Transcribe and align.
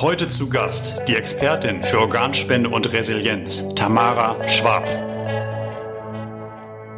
Heute 0.00 0.28
zu 0.28 0.48
Gast 0.48 1.02
die 1.08 1.14
Expertin 1.14 1.82
für 1.82 1.98
Organspende 1.98 2.70
und 2.70 2.90
Resilienz, 2.90 3.62
Tamara 3.74 4.48
Schwab. 4.48 4.86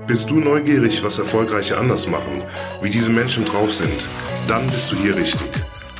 Bist 0.07 0.31
du 0.31 0.37
neugierig, 0.39 1.03
was 1.03 1.19
Erfolgreiche 1.19 1.77
anders 1.77 2.07
machen, 2.07 2.45
wie 2.81 2.91
diese 2.91 3.11
Menschen 3.11 3.45
drauf 3.45 3.75
sind? 3.75 4.09
Dann 4.47 4.65
bist 4.67 4.93
du 4.93 4.97
hier 4.99 5.17
richtig. 5.17 5.51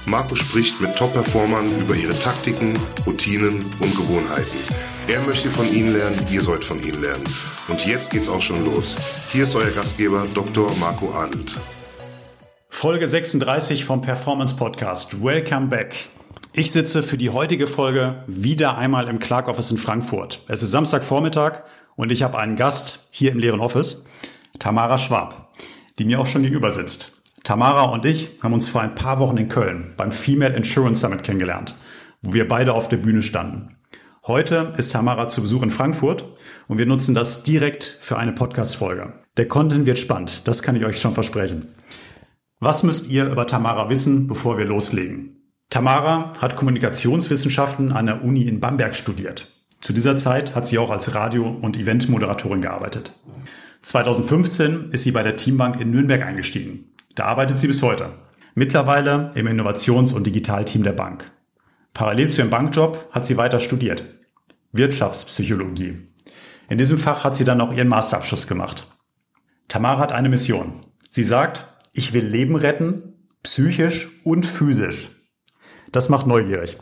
Marco 0.07 0.37
spricht 0.37 0.81
mit 0.81 0.95
Top-Performern 0.95 1.77
über 1.81 1.97
ihre 1.97 2.17
Taktiken, 2.17 2.79
Routinen 3.05 3.57
und 3.81 3.97
Gewohnheiten. 3.97 4.59
Er 5.09 5.23
möchte 5.23 5.51
von 5.51 5.67
ihnen 5.75 5.95
lernen, 5.95 6.25
ihr 6.31 6.41
sollt 6.41 6.65
von 6.65 6.81
ihnen 6.81 7.03
lernen. 7.03 7.25
Und 7.67 7.85
jetzt 7.85 8.13
geht's 8.13 8.29
auch 8.29 8.43
schon 8.43 8.65
los. 8.65 8.97
Hier 9.33 9.43
ist 9.43 9.57
euer 9.57 9.73
Gastgeber 9.73 10.25
Dr. 10.33 10.73
Marco 10.79 11.13
Adelt. 11.15 11.57
Folge 12.69 13.09
36 13.09 13.85
vom 13.85 14.03
Performance 14.03 14.55
Podcast. 14.55 15.21
Welcome 15.21 15.67
back. 15.67 15.97
Ich 16.55 16.71
sitze 16.71 17.03
für 17.03 17.17
die 17.17 17.31
heutige 17.31 17.67
Folge 17.67 18.25
wieder 18.27 18.77
einmal 18.77 19.09
im 19.09 19.19
Clark 19.19 19.49
Office 19.49 19.71
in 19.71 19.79
Frankfurt. 19.79 20.45
Es 20.49 20.63
ist 20.63 20.73
Samstagvormittag 20.73 21.63
und 21.97 22.13
ich 22.13 22.23
habe 22.23 22.39
einen 22.39 22.57
Gast 22.57 23.09
hier 23.11 23.33
im 23.33 23.39
leeren 23.39 23.61
Office, 23.61 24.05
Tamara 24.59 24.99
Schwab, 24.99 25.51
die 25.99 26.05
mir 26.05 26.21
auch 26.21 26.27
schon 26.27 26.43
gegenüber 26.43 26.71
sitzt. 26.71 27.23
Tamara 27.43 27.85
und 27.85 28.05
ich 28.05 28.39
haben 28.43 28.53
uns 28.53 28.69
vor 28.69 28.83
ein 28.83 28.95
paar 28.95 29.19
Wochen 29.19 29.39
in 29.39 29.49
Köln 29.49 29.95
beim 29.97 30.13
Female 30.13 30.55
Insurance 30.55 31.01
Summit 31.01 31.25
kennengelernt, 31.25 31.75
wo 32.21 32.35
wir 32.35 32.47
beide 32.47 32.75
auf 32.75 32.91
der 32.91 32.99
Bühne 32.99 33.23
standen. 33.23 33.79
Heute 34.27 34.75
ist 34.77 34.93
Tamara 34.93 35.29
zu 35.29 35.41
Besuch 35.41 35.63
in 35.63 35.71
Frankfurt 35.71 36.37
und 36.69 36.77
wir 36.77 36.85
nutzen 36.85 37.15
das 37.15 37.45
direkt 37.45 37.97
für 38.03 38.19
eine 38.19 38.33
Podcast-Folge. 38.33 39.15
Der 39.39 39.49
Content 39.49 39.87
wird 39.87 39.99
spannend, 39.99 40.47
das 40.47 40.61
kann 40.61 40.77
ich 40.77 40.85
euch 40.85 41.01
schon 41.01 41.15
versprechen. 41.15 41.69
Was 42.61 42.83
müsst 42.83 43.09
ihr 43.09 43.25
über 43.25 43.47
Tamara 43.47 43.89
wissen, 43.89 44.27
bevor 44.27 44.59
wir 44.59 44.67
loslegen? 44.67 45.42
Tamara 45.73 46.35
hat 46.39 46.55
Kommunikationswissenschaften 46.57 47.93
an 47.93 48.05
der 48.05 48.23
Uni 48.23 48.43
in 48.43 48.61
Bamberg 48.61 48.95
studiert. 48.95 49.49
Zu 49.81 49.95
dieser 49.95 50.19
Zeit 50.19 50.55
hat 50.55 50.67
sie 50.67 50.77
auch 50.77 50.91
als 50.91 51.15
Radio- 51.15 51.49
und 51.49 51.79
Eventmoderatorin 51.79 52.61
gearbeitet. 52.61 53.13
2015 53.81 54.91
ist 54.91 55.05
sie 55.05 55.13
bei 55.13 55.23
der 55.23 55.37
Teambank 55.37 55.81
in 55.81 55.91
Nürnberg 55.91 56.21
eingestiegen. 56.27 56.93
Da 57.15 57.25
arbeitet 57.25 57.59
sie 57.59 57.69
bis 57.69 57.81
heute. 57.81 58.11
Mittlerweile 58.55 59.33
im 59.35 59.47
Innovations- 59.47 60.13
und 60.13 60.27
Digitalteam 60.27 60.83
der 60.83 60.93
Bank. 60.93 61.33
Parallel 61.95 62.29
zu 62.29 62.43
ihrem 62.43 62.51
Bankjob 62.51 63.09
hat 63.11 63.25
sie 63.25 63.39
weiter 63.39 63.59
studiert. 63.59 64.05
Wirtschaftspsychologie. 64.73 66.07
In 66.69 66.77
diesem 66.77 66.99
Fach 66.99 67.25
hat 67.25 67.35
sie 67.35 67.45
dann 67.45 67.63
auch 67.63 67.73
ihren 67.73 67.89
Masterabschluss 67.89 68.47
gemacht. 68.47 68.87
Tamara 69.69 70.01
hat 70.01 70.13
eine 70.13 70.29
Mission. 70.29 70.85
Sie 71.09 71.25
sagt, 71.25 71.65
ich 71.95 72.13
will 72.13 72.27
Leben 72.27 72.57
retten, 72.57 73.15
psychisch 73.43 74.11
und 74.23 74.45
physisch. 74.45 75.09
Das 75.93 76.09
macht 76.09 76.27
neugierig. 76.27 76.79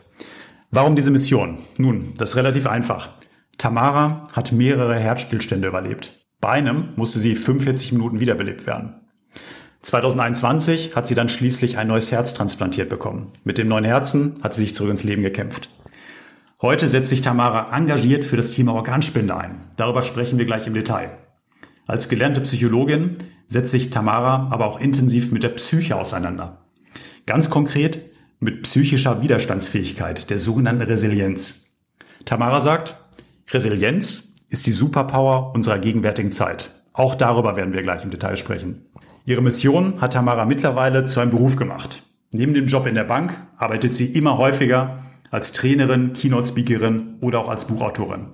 Warum 0.70 0.94
diese 0.94 1.10
Mission? 1.10 1.58
Nun, 1.78 2.14
das 2.16 2.30
ist 2.30 2.36
relativ 2.36 2.68
einfach. 2.68 3.10
Tamara 3.58 4.28
hat 4.32 4.52
mehrere 4.52 4.94
Herzstillstände 4.94 5.66
überlebt. 5.66 6.12
Bei 6.40 6.50
einem 6.50 6.90
musste 6.94 7.18
sie 7.18 7.34
45 7.34 7.92
Minuten 7.92 8.20
wiederbelebt 8.20 8.66
werden. 8.68 8.94
2021 9.82 10.94
hat 10.94 11.08
sie 11.08 11.16
dann 11.16 11.28
schließlich 11.28 11.76
ein 11.76 11.88
neues 11.88 12.12
Herz 12.12 12.34
transplantiert 12.34 12.88
bekommen. 12.88 13.32
Mit 13.42 13.58
dem 13.58 13.66
neuen 13.66 13.84
Herzen 13.84 14.34
hat 14.42 14.54
sie 14.54 14.60
sich 14.60 14.74
zurück 14.74 14.92
ins 14.92 15.04
Leben 15.04 15.22
gekämpft. 15.22 15.68
Heute 16.62 16.86
setzt 16.86 17.08
sich 17.08 17.22
Tamara 17.22 17.76
engagiert 17.76 18.24
für 18.24 18.36
das 18.36 18.52
Thema 18.52 18.74
Organspende 18.74 19.36
ein. 19.36 19.62
Darüber 19.76 20.02
sprechen 20.02 20.38
wir 20.38 20.46
gleich 20.46 20.66
im 20.66 20.74
Detail. 20.74 21.18
Als 21.86 22.08
gelernte 22.08 22.42
Psychologin 22.42 23.16
setzt 23.48 23.72
sich 23.72 23.90
Tamara 23.90 24.48
aber 24.52 24.66
auch 24.66 24.78
intensiv 24.78 25.32
mit 25.32 25.42
der 25.42 25.48
Psyche 25.48 25.96
auseinander. 25.96 26.58
Ganz 27.26 27.50
konkret 27.50 28.00
mit 28.40 28.62
psychischer 28.62 29.20
Widerstandsfähigkeit, 29.20 30.30
der 30.30 30.38
sogenannten 30.38 30.82
Resilienz. 30.82 31.66
Tamara 32.24 32.60
sagt, 32.60 32.96
Resilienz 33.50 34.34
ist 34.48 34.66
die 34.66 34.72
Superpower 34.72 35.54
unserer 35.54 35.78
gegenwärtigen 35.78 36.32
Zeit. 36.32 36.70
Auch 36.94 37.14
darüber 37.14 37.54
werden 37.56 37.74
wir 37.74 37.82
gleich 37.82 38.02
im 38.02 38.10
Detail 38.10 38.36
sprechen. 38.36 38.86
Ihre 39.26 39.42
Mission 39.42 40.00
hat 40.00 40.14
Tamara 40.14 40.46
mittlerweile 40.46 41.04
zu 41.04 41.20
einem 41.20 41.30
Beruf 41.30 41.56
gemacht. 41.56 42.02
Neben 42.32 42.54
dem 42.54 42.66
Job 42.66 42.86
in 42.86 42.94
der 42.94 43.04
Bank 43.04 43.36
arbeitet 43.58 43.92
sie 43.92 44.06
immer 44.06 44.38
häufiger 44.38 45.02
als 45.30 45.52
Trainerin, 45.52 46.14
Keynote-Speakerin 46.14 47.18
oder 47.20 47.40
auch 47.40 47.48
als 47.48 47.66
Buchautorin. 47.66 48.26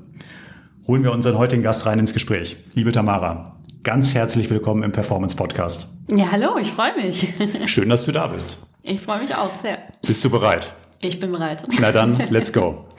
Holen 0.86 1.02
wir 1.02 1.12
unseren 1.12 1.36
heutigen 1.36 1.62
Gast 1.62 1.84
rein 1.84 1.98
ins 1.98 2.14
Gespräch. 2.14 2.56
Liebe 2.74 2.92
Tamara, 2.92 3.56
ganz 3.82 4.14
herzlich 4.14 4.48
willkommen 4.50 4.84
im 4.84 4.92
Performance 4.92 5.34
Podcast. 5.34 5.88
Ja, 6.10 6.30
hallo, 6.30 6.56
ich 6.58 6.70
freue 6.70 6.94
mich. 6.96 7.28
Schön, 7.66 7.88
dass 7.88 8.04
du 8.06 8.12
da 8.12 8.28
bist. 8.28 8.58
Ich 8.88 9.00
freue 9.00 9.20
mich 9.20 9.34
auch 9.34 9.50
sehr. 9.60 9.78
Bist 10.02 10.24
du 10.24 10.30
bereit? 10.30 10.72
Ich 11.00 11.20
bin 11.20 11.32
bereit. 11.32 11.64
Na 11.80 11.92
dann, 11.92 12.22
let's 12.30 12.52
go. 12.52 12.86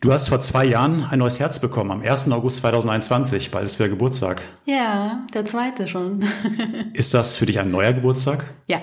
Du 0.00 0.12
hast 0.12 0.28
vor 0.28 0.38
zwei 0.38 0.66
Jahren 0.66 1.04
ein 1.04 1.18
neues 1.18 1.40
Herz 1.40 1.58
bekommen, 1.58 1.90
am 1.90 2.02
1. 2.02 2.30
August 2.30 2.58
2021, 2.58 3.50
bald 3.50 3.64
ist 3.64 3.78
wieder 3.78 3.88
Geburtstag. 3.88 4.42
Ja, 4.66 5.24
der 5.32 5.46
zweite 5.46 5.88
schon. 5.88 6.22
Ist 6.92 7.14
das 7.14 7.36
für 7.36 7.46
dich 7.46 7.58
ein 7.58 7.70
neuer 7.70 7.94
Geburtstag? 7.94 8.44
Ja. 8.66 8.82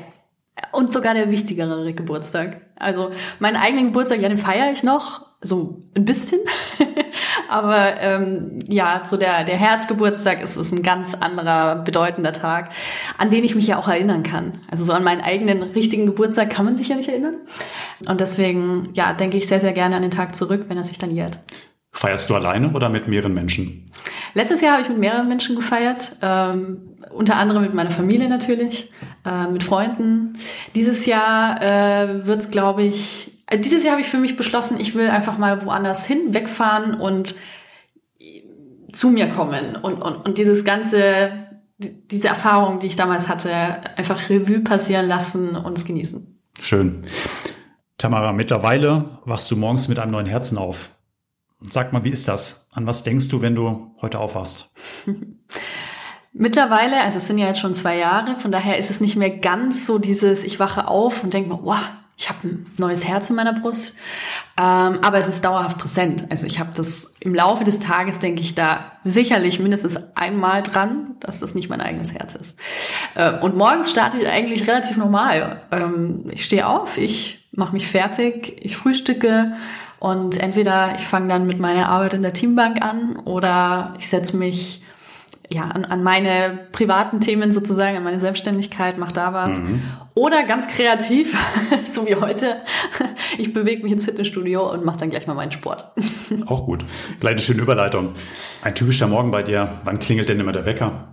Und 0.72 0.92
sogar 0.92 1.14
der 1.14 1.30
wichtigere 1.30 1.94
Geburtstag. 1.94 2.62
Also 2.76 3.12
meinen 3.38 3.56
eigenen 3.56 3.86
Geburtstag, 3.88 4.20
ja, 4.20 4.30
den 4.30 4.40
feiere 4.40 4.72
ich 4.72 4.82
noch, 4.82 5.28
so 5.42 5.84
ein 5.96 6.06
bisschen. 6.06 6.40
Aber 7.52 8.00
ähm, 8.00 8.60
ja, 8.70 9.02
so 9.04 9.18
der, 9.18 9.44
der 9.44 9.58
Herzgeburtstag 9.58 10.42
ist, 10.42 10.56
ist 10.56 10.72
ein 10.72 10.84
ganz 10.84 11.16
anderer, 11.16 11.76
bedeutender 11.76 12.32
Tag, 12.32 12.70
an 13.18 13.30
den 13.30 13.44
ich 13.44 13.56
mich 13.56 13.68
ja 13.68 13.78
auch 13.78 13.90
erinnern 13.90 14.24
kann. 14.24 14.54
Also 14.72 14.86
so 14.86 14.94
an 14.94 15.04
meinen 15.04 15.20
eigenen 15.20 15.62
richtigen 15.62 16.06
Geburtstag 16.06 16.50
kann 16.50 16.64
man 16.64 16.78
sich 16.78 16.88
ja 16.88 16.96
nicht 16.96 17.10
erinnern. 17.10 17.36
Und 18.08 18.22
deswegen, 18.22 18.90
ja, 18.94 19.12
denke 19.12 19.36
ich 19.36 19.48
sehr, 19.48 19.60
sehr 19.60 19.74
gerne 19.74 19.98
an 19.98 20.02
den 20.02 20.12
Tag 20.12 20.34
zurück, 20.34 20.68
wenn 20.70 20.78
er 20.78 20.86
sich 20.86 20.98
dann 20.98 21.14
jährt. 21.14 21.40
Feierst 21.92 22.30
du 22.30 22.36
alleine 22.36 22.72
oder 22.72 22.88
mit 22.88 23.10
mehreren 23.10 23.34
Menschen? 23.34 23.92
Letztes 24.34 24.62
Jahr 24.62 24.74
habe 24.74 24.82
ich 24.82 24.88
mit 24.88 25.00
mehreren 25.00 25.28
Menschen 25.28 25.58
gefeiert, 25.58 26.16
ähm, 26.22 26.96
unter 27.10 27.36
anderem 27.36 27.64
mit 27.64 27.74
meiner 27.74 27.92
Familie 27.92 28.30
natürlich, 28.30 28.94
äh, 29.26 29.52
mit 29.52 29.66
Freunden. 29.66 30.38
Dieses 30.74 31.06
Jahr 31.06 31.62
äh, 31.62 32.26
wird 32.26 32.40
es, 32.40 32.50
glaube 32.50 32.84
ich, 32.84 33.31
dieses 33.58 33.84
Jahr 33.84 33.94
habe 33.94 34.02
ich 34.02 34.08
für 34.08 34.18
mich 34.18 34.38
beschlossen, 34.38 34.80
ich 34.80 34.96
will 34.96 35.10
einfach 35.10 35.38
mal 35.38 35.66
woanders 35.66 36.06
hin, 36.06 36.34
wegfahren 36.34 37.00
und 37.00 37.36
zu 38.94 39.10
mir 39.10 39.28
kommen 39.30 39.76
und, 39.76 40.02
und, 40.02 40.26
und 40.26 40.38
dieses 40.38 40.66
ganze, 40.66 41.32
diese 41.78 42.28
Erfahrung, 42.28 42.80
die 42.80 42.88
ich 42.88 42.96
damals 42.96 43.28
hatte, 43.28 43.52
einfach 43.98 44.30
Revue 44.30 44.60
passieren 44.60 45.08
lassen 45.08 45.56
und 45.56 45.78
es 45.78 45.86
genießen. 45.86 46.40
Schön. 46.62 47.06
Tamara, 47.98 48.34
mittlerweile 48.34 49.20
wachst 49.26 49.50
du 49.52 49.56
morgens 49.56 49.88
mit 49.88 50.00
einem 50.00 50.12
neuen 50.12 50.26
Herzen 50.26 50.58
auf. 50.58 50.90
Sag 51.70 51.94
mal, 51.94 52.04
wie 52.04 52.10
ist 52.10 52.28
das? 52.28 52.68
An 52.74 52.88
was 52.88 53.04
denkst 53.04 53.28
du, 53.28 53.42
wenn 53.42 53.56
du 53.56 53.96
heute 54.02 54.20
aufwachst? 54.20 54.70
Mittlerweile, 56.34 57.02
also 57.02 57.18
es 57.18 57.28
sind 57.28 57.38
ja 57.38 57.48
jetzt 57.48 57.60
schon 57.60 57.76
zwei 57.76 57.98
Jahre, 57.98 58.40
von 58.40 58.52
daher 58.52 58.78
ist 58.78 58.90
es 58.90 59.02
nicht 59.02 59.18
mehr 59.18 59.30
ganz 59.30 59.86
so 59.86 60.00
dieses, 60.00 60.44
ich 60.46 60.60
wache 60.60 60.88
auf 60.88 61.24
und 61.24 61.34
denke 61.34 61.50
mir, 61.50 61.60
wow, 61.62 61.82
ich 62.18 62.30
habe 62.30 62.48
ein 62.48 62.66
neues 62.78 63.06
Herz 63.06 63.30
in 63.30 63.36
meiner 63.36 63.54
Brust, 63.54 63.98
ähm, 64.58 65.00
aber 65.02 65.18
es 65.18 65.28
ist 65.28 65.44
dauerhaft 65.44 65.78
präsent. 65.80 66.28
Also 66.30 66.46
ich 66.46 66.60
habe 66.60 66.72
das 66.76 67.16
im 67.20 67.34
Laufe 67.34 67.64
des 67.64 67.80
Tages, 67.80 68.20
denke 68.20 68.42
ich, 68.42 68.54
da 68.54 68.92
sicherlich 69.02 69.60
mindestens 69.60 69.98
einmal 70.16 70.62
dran, 70.62 71.16
dass 71.20 71.40
das 71.40 71.56
nicht 71.56 71.70
mein 71.70 71.82
eigenes 71.82 72.14
Herz 72.14 72.36
ist. 72.36 72.56
Äh, 73.16 73.40
und 73.40 73.58
morgens 73.58 73.90
starte 73.90 74.18
ich 74.18 74.28
eigentlich 74.28 74.68
relativ 74.68 74.98
normal. 74.98 75.62
Ähm, 75.72 76.26
ich 76.32 76.46
stehe 76.46 76.68
auf, 76.68 76.98
ich 76.98 77.48
mache 77.52 77.74
mich 77.74 77.88
fertig, 77.88 78.56
ich 78.64 78.78
frühstücke 78.78 79.54
und 80.00 80.42
entweder 80.42 80.96
ich 80.96 81.08
fange 81.08 81.28
dann 81.28 81.46
mit 81.46 81.60
meiner 81.60 81.90
Arbeit 81.90 82.14
in 82.14 82.22
der 82.22 82.34
Teambank 82.34 82.84
an 82.84 83.18
oder 83.18 83.94
ich 84.00 84.10
setze 84.10 84.38
mich 84.38 84.84
ja, 85.52 85.64
an, 85.64 85.84
an 85.84 86.02
meine 86.02 86.68
privaten 86.72 87.20
Themen 87.20 87.52
sozusagen, 87.52 87.98
an 87.98 88.04
meine 88.04 88.20
Selbstständigkeit, 88.20 88.98
mach 88.98 89.12
da 89.12 89.34
was. 89.34 89.60
Mhm. 89.60 89.82
Oder 90.14 90.44
ganz 90.44 90.68
kreativ, 90.68 91.38
so 91.86 92.08
wie 92.08 92.16
heute, 92.16 92.58
ich 93.38 93.54
bewege 93.54 93.84
mich 93.84 93.92
ins 93.92 94.06
Fitnessstudio 94.06 94.72
und 94.72 94.86
mache 94.86 95.00
dann 95.00 95.10
gleich 95.10 95.28
mal 95.28 95.34
meinen 95.34 95.52
Sport. 95.52 95.92
Auch 96.46 96.66
gut. 96.66 96.86
Gleich 97.20 97.34
eine 97.34 97.42
schöne 97.42 97.62
Überleitung. 97.62 98.14
Ein 98.62 98.76
typischer 98.76 99.08
Morgen 99.08 99.32
bei 99.32 99.44
dir, 99.44 99.80
wann 99.84 100.00
klingelt 100.00 100.30
denn 100.30 100.40
immer 100.40 100.54
der 100.54 100.66
Wecker? 100.66 101.11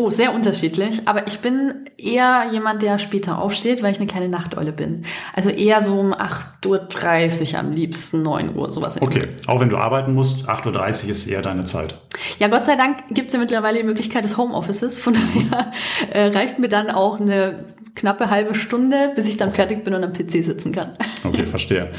Oh, 0.00 0.08
sehr 0.08 0.32
unterschiedlich. 0.34 1.02
Aber 1.04 1.26
ich 1.26 1.40
bin 1.40 1.90
eher 1.98 2.46
jemand, 2.50 2.80
der 2.80 2.98
später 2.98 3.38
aufsteht, 3.38 3.82
weil 3.82 3.92
ich 3.92 3.98
eine 3.98 4.06
kleine 4.06 4.30
Nachteule 4.30 4.72
bin. 4.72 5.04
Also 5.34 5.50
eher 5.50 5.82
so 5.82 5.92
um 5.92 6.14
8.30 6.14 7.52
Uhr 7.52 7.58
am 7.58 7.72
liebsten, 7.72 8.22
9 8.22 8.56
Uhr, 8.56 8.72
sowas. 8.72 8.96
Okay, 8.98 9.28
auch 9.46 9.60
wenn 9.60 9.68
du 9.68 9.76
arbeiten 9.76 10.14
musst, 10.14 10.48
8.30 10.48 11.04
Uhr 11.04 11.10
ist 11.10 11.26
eher 11.26 11.42
deine 11.42 11.64
Zeit. 11.64 11.96
Ja, 12.38 12.48
Gott 12.48 12.64
sei 12.64 12.76
Dank 12.76 13.08
gibt 13.10 13.26
es 13.26 13.34
ja 13.34 13.38
mittlerweile 13.38 13.76
die 13.76 13.84
Möglichkeit 13.84 14.24
des 14.24 14.38
Homeoffices. 14.38 14.98
Von 14.98 15.14
daher 15.14 15.70
äh, 16.12 16.28
reicht 16.28 16.58
mir 16.58 16.70
dann 16.70 16.90
auch 16.90 17.20
eine 17.20 17.66
knappe 17.94 18.30
halbe 18.30 18.54
Stunde, 18.54 19.12
bis 19.16 19.28
ich 19.28 19.36
dann 19.36 19.52
fertig 19.52 19.84
bin 19.84 19.92
und 19.92 20.02
am 20.02 20.14
PC 20.14 20.42
sitzen 20.42 20.72
kann. 20.72 20.96
Okay, 21.24 21.44
verstehe. 21.46 21.92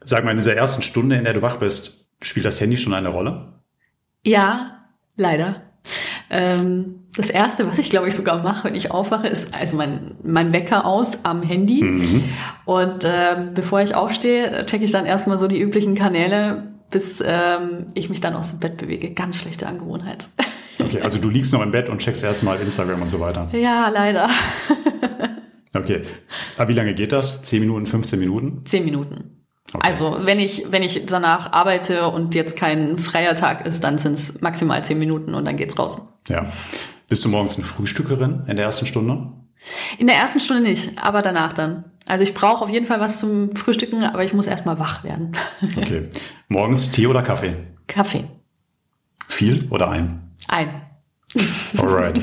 Sag 0.00 0.24
mal, 0.24 0.32
in 0.32 0.38
dieser 0.38 0.56
ersten 0.56 0.82
Stunde, 0.82 1.14
in 1.14 1.22
der 1.22 1.34
du 1.34 1.42
wach 1.42 1.58
bist, 1.58 2.10
spielt 2.22 2.44
das 2.44 2.60
Handy 2.60 2.76
schon 2.76 2.92
eine 2.92 3.10
Rolle? 3.10 3.52
Ja, 4.24 4.88
leider. 5.14 5.62
Ähm, 6.30 7.06
Das 7.16 7.30
erste, 7.30 7.66
was 7.66 7.78
ich 7.78 7.90
glaube 7.90 8.08
ich 8.08 8.14
sogar 8.14 8.42
mache, 8.42 8.68
wenn 8.68 8.74
ich 8.74 8.90
aufwache, 8.90 9.28
ist 9.28 9.54
also 9.54 9.76
mein, 9.76 10.16
mein 10.22 10.52
Wecker 10.52 10.84
aus 10.84 11.24
am 11.24 11.42
Handy. 11.42 11.82
Mhm. 11.82 12.22
Und 12.64 13.04
äh, 13.04 13.36
bevor 13.54 13.80
ich 13.80 13.94
aufstehe, 13.94 14.66
checke 14.66 14.84
ich 14.84 14.90
dann 14.92 15.06
erstmal 15.06 15.38
so 15.38 15.48
die 15.48 15.60
üblichen 15.60 15.94
Kanäle, 15.94 16.68
bis 16.90 17.22
ähm, 17.26 17.86
ich 17.94 18.08
mich 18.10 18.20
dann 18.20 18.34
aus 18.34 18.50
dem 18.50 18.60
Bett 18.60 18.76
bewege. 18.76 19.10
Ganz 19.10 19.36
schlechte 19.36 19.66
Angewohnheit. 19.66 20.28
Okay, 20.78 21.00
also 21.00 21.18
du 21.18 21.28
liegst 21.28 21.52
noch 21.52 21.60
im 21.62 21.70
Bett 21.72 21.88
und 21.88 21.98
checkst 21.98 22.22
erstmal 22.22 22.60
Instagram 22.60 23.02
und 23.02 23.10
so 23.10 23.18
weiter. 23.20 23.48
Ja, 23.52 23.88
leider. 23.92 24.28
okay. 25.74 26.02
Aber 26.56 26.68
wie 26.68 26.74
lange 26.74 26.94
geht 26.94 27.12
das? 27.12 27.42
10 27.42 27.60
Minuten, 27.60 27.86
15 27.86 28.18
Minuten? 28.18 28.62
10 28.64 28.84
Minuten. 28.84 29.44
Okay. 29.72 29.86
Also 29.86 30.18
wenn 30.22 30.38
ich, 30.38 30.66
wenn 30.70 30.82
ich 30.82 31.04
danach 31.06 31.52
arbeite 31.52 32.08
und 32.08 32.34
jetzt 32.34 32.56
kein 32.56 32.98
freier 32.98 33.34
Tag 33.34 33.66
ist, 33.66 33.84
dann 33.84 33.98
sind 33.98 34.14
es 34.14 34.40
maximal 34.40 34.82
10 34.82 34.98
Minuten 34.98 35.34
und 35.34 35.44
dann 35.44 35.56
geht's 35.56 35.78
raus. 35.78 35.98
Ja. 36.28 36.50
Bist 37.08 37.24
du 37.24 37.28
morgens 37.28 37.56
eine 37.56 37.64
Frühstückerin 37.64 38.44
in 38.46 38.56
der 38.56 38.66
ersten 38.66 38.86
Stunde? 38.86 39.32
In 39.98 40.06
der 40.06 40.16
ersten 40.16 40.40
Stunde 40.40 40.62
nicht, 40.62 41.02
aber 41.02 41.22
danach 41.22 41.52
dann. 41.52 41.84
Also 42.06 42.24
ich 42.24 42.32
brauche 42.32 42.64
auf 42.64 42.70
jeden 42.70 42.86
Fall 42.86 43.00
was 43.00 43.18
zum 43.20 43.54
Frühstücken, 43.56 44.02
aber 44.04 44.24
ich 44.24 44.32
muss 44.32 44.46
erstmal 44.46 44.78
wach 44.78 45.04
werden. 45.04 45.36
Okay. 45.76 46.08
Morgens 46.48 46.90
Tee 46.90 47.06
oder 47.06 47.22
Kaffee? 47.22 47.56
Kaffee. 47.86 48.24
Viel 49.28 49.66
oder 49.70 49.90
ein? 49.90 50.32
Ein. 50.48 50.82
Alright. 51.78 52.20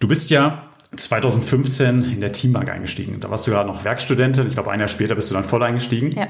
Du 0.00 0.08
bist 0.08 0.30
ja 0.30 0.70
2015 0.96 2.04
in 2.12 2.20
der 2.20 2.32
Teambank 2.32 2.70
eingestiegen. 2.70 3.20
Da 3.20 3.30
warst 3.30 3.46
du 3.46 3.50
ja 3.50 3.64
noch 3.64 3.84
Werkstudentin. 3.84 4.46
Ich 4.46 4.54
glaube, 4.54 4.70
ein 4.70 4.80
Jahr 4.80 4.88
später 4.88 5.14
bist 5.14 5.30
du 5.30 5.34
dann 5.34 5.44
voll 5.44 5.62
eingestiegen. 5.62 6.12
Ja. 6.12 6.26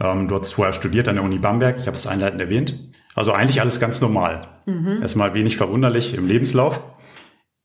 Ähm, 0.00 0.28
du 0.28 0.38
hast 0.38 0.52
vorher 0.52 0.72
studiert 0.72 1.08
an 1.08 1.16
der 1.16 1.24
Uni 1.24 1.38
Bamberg. 1.38 1.78
Ich 1.78 1.86
habe 1.86 1.96
es 1.96 2.06
einleitend 2.06 2.40
erwähnt. 2.40 2.74
Also 3.14 3.32
eigentlich 3.32 3.60
alles 3.60 3.80
ganz 3.80 4.00
normal. 4.00 4.48
Mhm. 4.66 5.02
Erstmal 5.02 5.34
wenig 5.34 5.56
verwunderlich 5.56 6.14
im 6.14 6.26
Lebenslauf. 6.26 6.80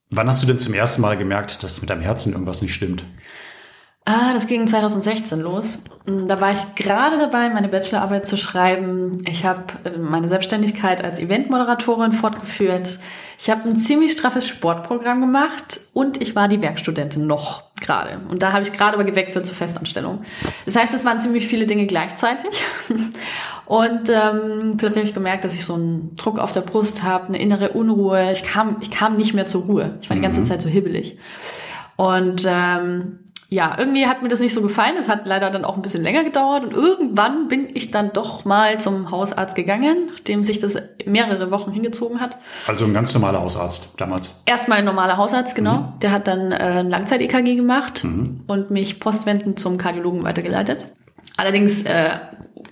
Wann 0.09 0.27
hast 0.27 0.41
du 0.43 0.47
denn 0.47 0.59
zum 0.59 0.73
ersten 0.73 1.01
Mal 1.01 1.17
gemerkt, 1.17 1.63
dass 1.63 1.81
mit 1.81 1.89
deinem 1.89 2.01
Herzen 2.01 2.33
irgendwas 2.33 2.61
nicht 2.61 2.73
stimmt? 2.73 3.03
Ah, 4.05 4.33
das 4.33 4.45
ging 4.45 4.67
2016 4.67 5.39
los. 5.41 5.79
Mm, 6.05 6.27
da 6.27 6.39
war 6.39 6.51
ich 6.51 6.75
gerade 6.75 7.17
dabei, 7.17 7.49
meine 7.49 7.69
Bachelorarbeit 7.69 8.27
zu 8.27 8.37
schreiben. 8.37 9.23
Ich 9.27 9.45
habe 9.45 9.63
äh, 9.83 9.97
meine 9.97 10.27
Selbstständigkeit 10.27 11.03
als 11.03 11.17
Eventmoderatorin 11.17 12.13
fortgeführt. 12.13 12.99
Ich 13.39 13.49
habe 13.49 13.67
ein 13.67 13.77
ziemlich 13.77 14.11
straffes 14.11 14.47
Sportprogramm 14.47 15.21
gemacht 15.21 15.79
und 15.93 16.21
ich 16.21 16.35
war 16.35 16.47
die 16.47 16.61
Werkstudentin 16.61 17.25
noch 17.25 17.63
gerade. 17.85 18.21
Und 18.29 18.41
da 18.41 18.51
habe 18.53 18.63
ich 18.63 18.73
gerade 18.73 18.93
aber 18.93 19.03
gewechselt 19.03 19.45
zur 19.45 19.55
Festanstellung. 19.55 20.23
Das 20.65 20.75
heißt, 20.75 20.93
es 20.93 21.05
waren 21.05 21.21
ziemlich 21.21 21.47
viele 21.47 21.65
Dinge 21.65 21.85
gleichzeitig. 21.85 22.63
Und 23.65 24.09
ähm, 24.09 24.75
plötzlich 24.77 25.01
habe 25.01 25.07
ich 25.07 25.13
gemerkt, 25.13 25.43
dass 25.43 25.55
ich 25.55 25.65
so 25.65 25.73
einen 25.73 26.15
Druck 26.15 26.37
auf 26.37 26.51
der 26.51 26.61
Brust 26.61 27.01
habe, 27.01 27.27
eine 27.27 27.39
innere 27.39 27.69
Unruhe. 27.69 28.31
Ich 28.31 28.43
kam, 28.43 28.77
ich 28.79 28.91
kam 28.91 29.17
nicht 29.17 29.33
mehr 29.33 29.47
zur 29.47 29.63
Ruhe. 29.63 29.97
Ich 30.01 30.09
war 30.09 30.15
die 30.15 30.21
ganze 30.21 30.41
mhm. 30.41 30.45
Zeit 30.45 30.61
so 30.61 30.69
hibbelig. 30.69 31.17
Und 31.95 32.45
ähm, 32.47 33.19
ja, 33.55 33.73
irgendwie 33.77 34.05
hat 34.05 34.21
mir 34.21 34.27
das 34.27 34.41
nicht 34.41 34.53
so 34.53 34.61
gefallen. 34.61 34.95
Es 34.99 35.07
hat 35.07 35.25
leider 35.25 35.49
dann 35.49 35.63
auch 35.63 35.77
ein 35.77 35.81
bisschen 35.81 36.03
länger 36.03 36.25
gedauert 36.25 36.65
und 36.65 36.73
irgendwann 36.73 37.47
bin 37.47 37.69
ich 37.73 37.89
dann 37.89 38.11
doch 38.11 38.43
mal 38.43 38.81
zum 38.81 39.11
Hausarzt 39.11 39.55
gegangen, 39.55 40.09
nachdem 40.11 40.43
sich 40.43 40.59
das 40.59 40.75
mehrere 41.05 41.51
Wochen 41.51 41.71
hingezogen 41.71 42.19
hat. 42.19 42.37
Also 42.67 42.83
ein 42.83 42.93
ganz 42.93 43.13
normaler 43.13 43.39
Hausarzt 43.39 43.93
damals? 43.95 44.41
Erstmal 44.45 44.79
ein 44.79 44.85
normaler 44.85 45.15
Hausarzt, 45.15 45.55
genau. 45.55 45.77
Mhm. 45.77 45.99
Der 46.01 46.11
hat 46.11 46.27
dann 46.27 46.51
äh, 46.51 46.55
ein 46.55 46.89
Langzeit-EKG 46.89 47.55
gemacht 47.55 48.03
mhm. 48.03 48.41
und 48.47 48.71
mich 48.71 48.99
postwendend 48.99 49.57
zum 49.57 49.77
Kardiologen 49.77 50.25
weitergeleitet. 50.25 50.87
Allerdings, 51.37 51.83
äh, 51.83 52.09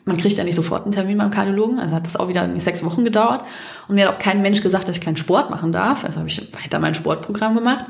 man 0.04 0.18
kriegt 0.18 0.36
ja 0.36 0.44
nicht 0.44 0.56
sofort 0.56 0.84
einen 0.84 0.92
Termin 0.92 1.18
beim 1.18 1.32
Kardiologen, 1.32 1.80
also 1.80 1.96
hat 1.96 2.06
das 2.06 2.18
auch 2.18 2.28
wieder 2.28 2.50
sechs 2.60 2.84
Wochen 2.84 3.06
gedauert. 3.06 3.46
Und 3.88 3.96
mir 3.96 4.08
hat 4.10 4.16
auch 4.16 4.20
kein 4.20 4.42
Mensch 4.42 4.62
gesagt, 4.62 4.90
dass 4.90 4.98
ich 4.98 5.04
keinen 5.04 5.16
Sport 5.16 5.50
machen 5.50 5.72
darf. 5.72 6.04
Also 6.04 6.20
habe 6.20 6.28
ich 6.28 6.54
weiter 6.62 6.80
mein 6.80 6.94
Sportprogramm 6.94 7.56
gemacht. 7.56 7.86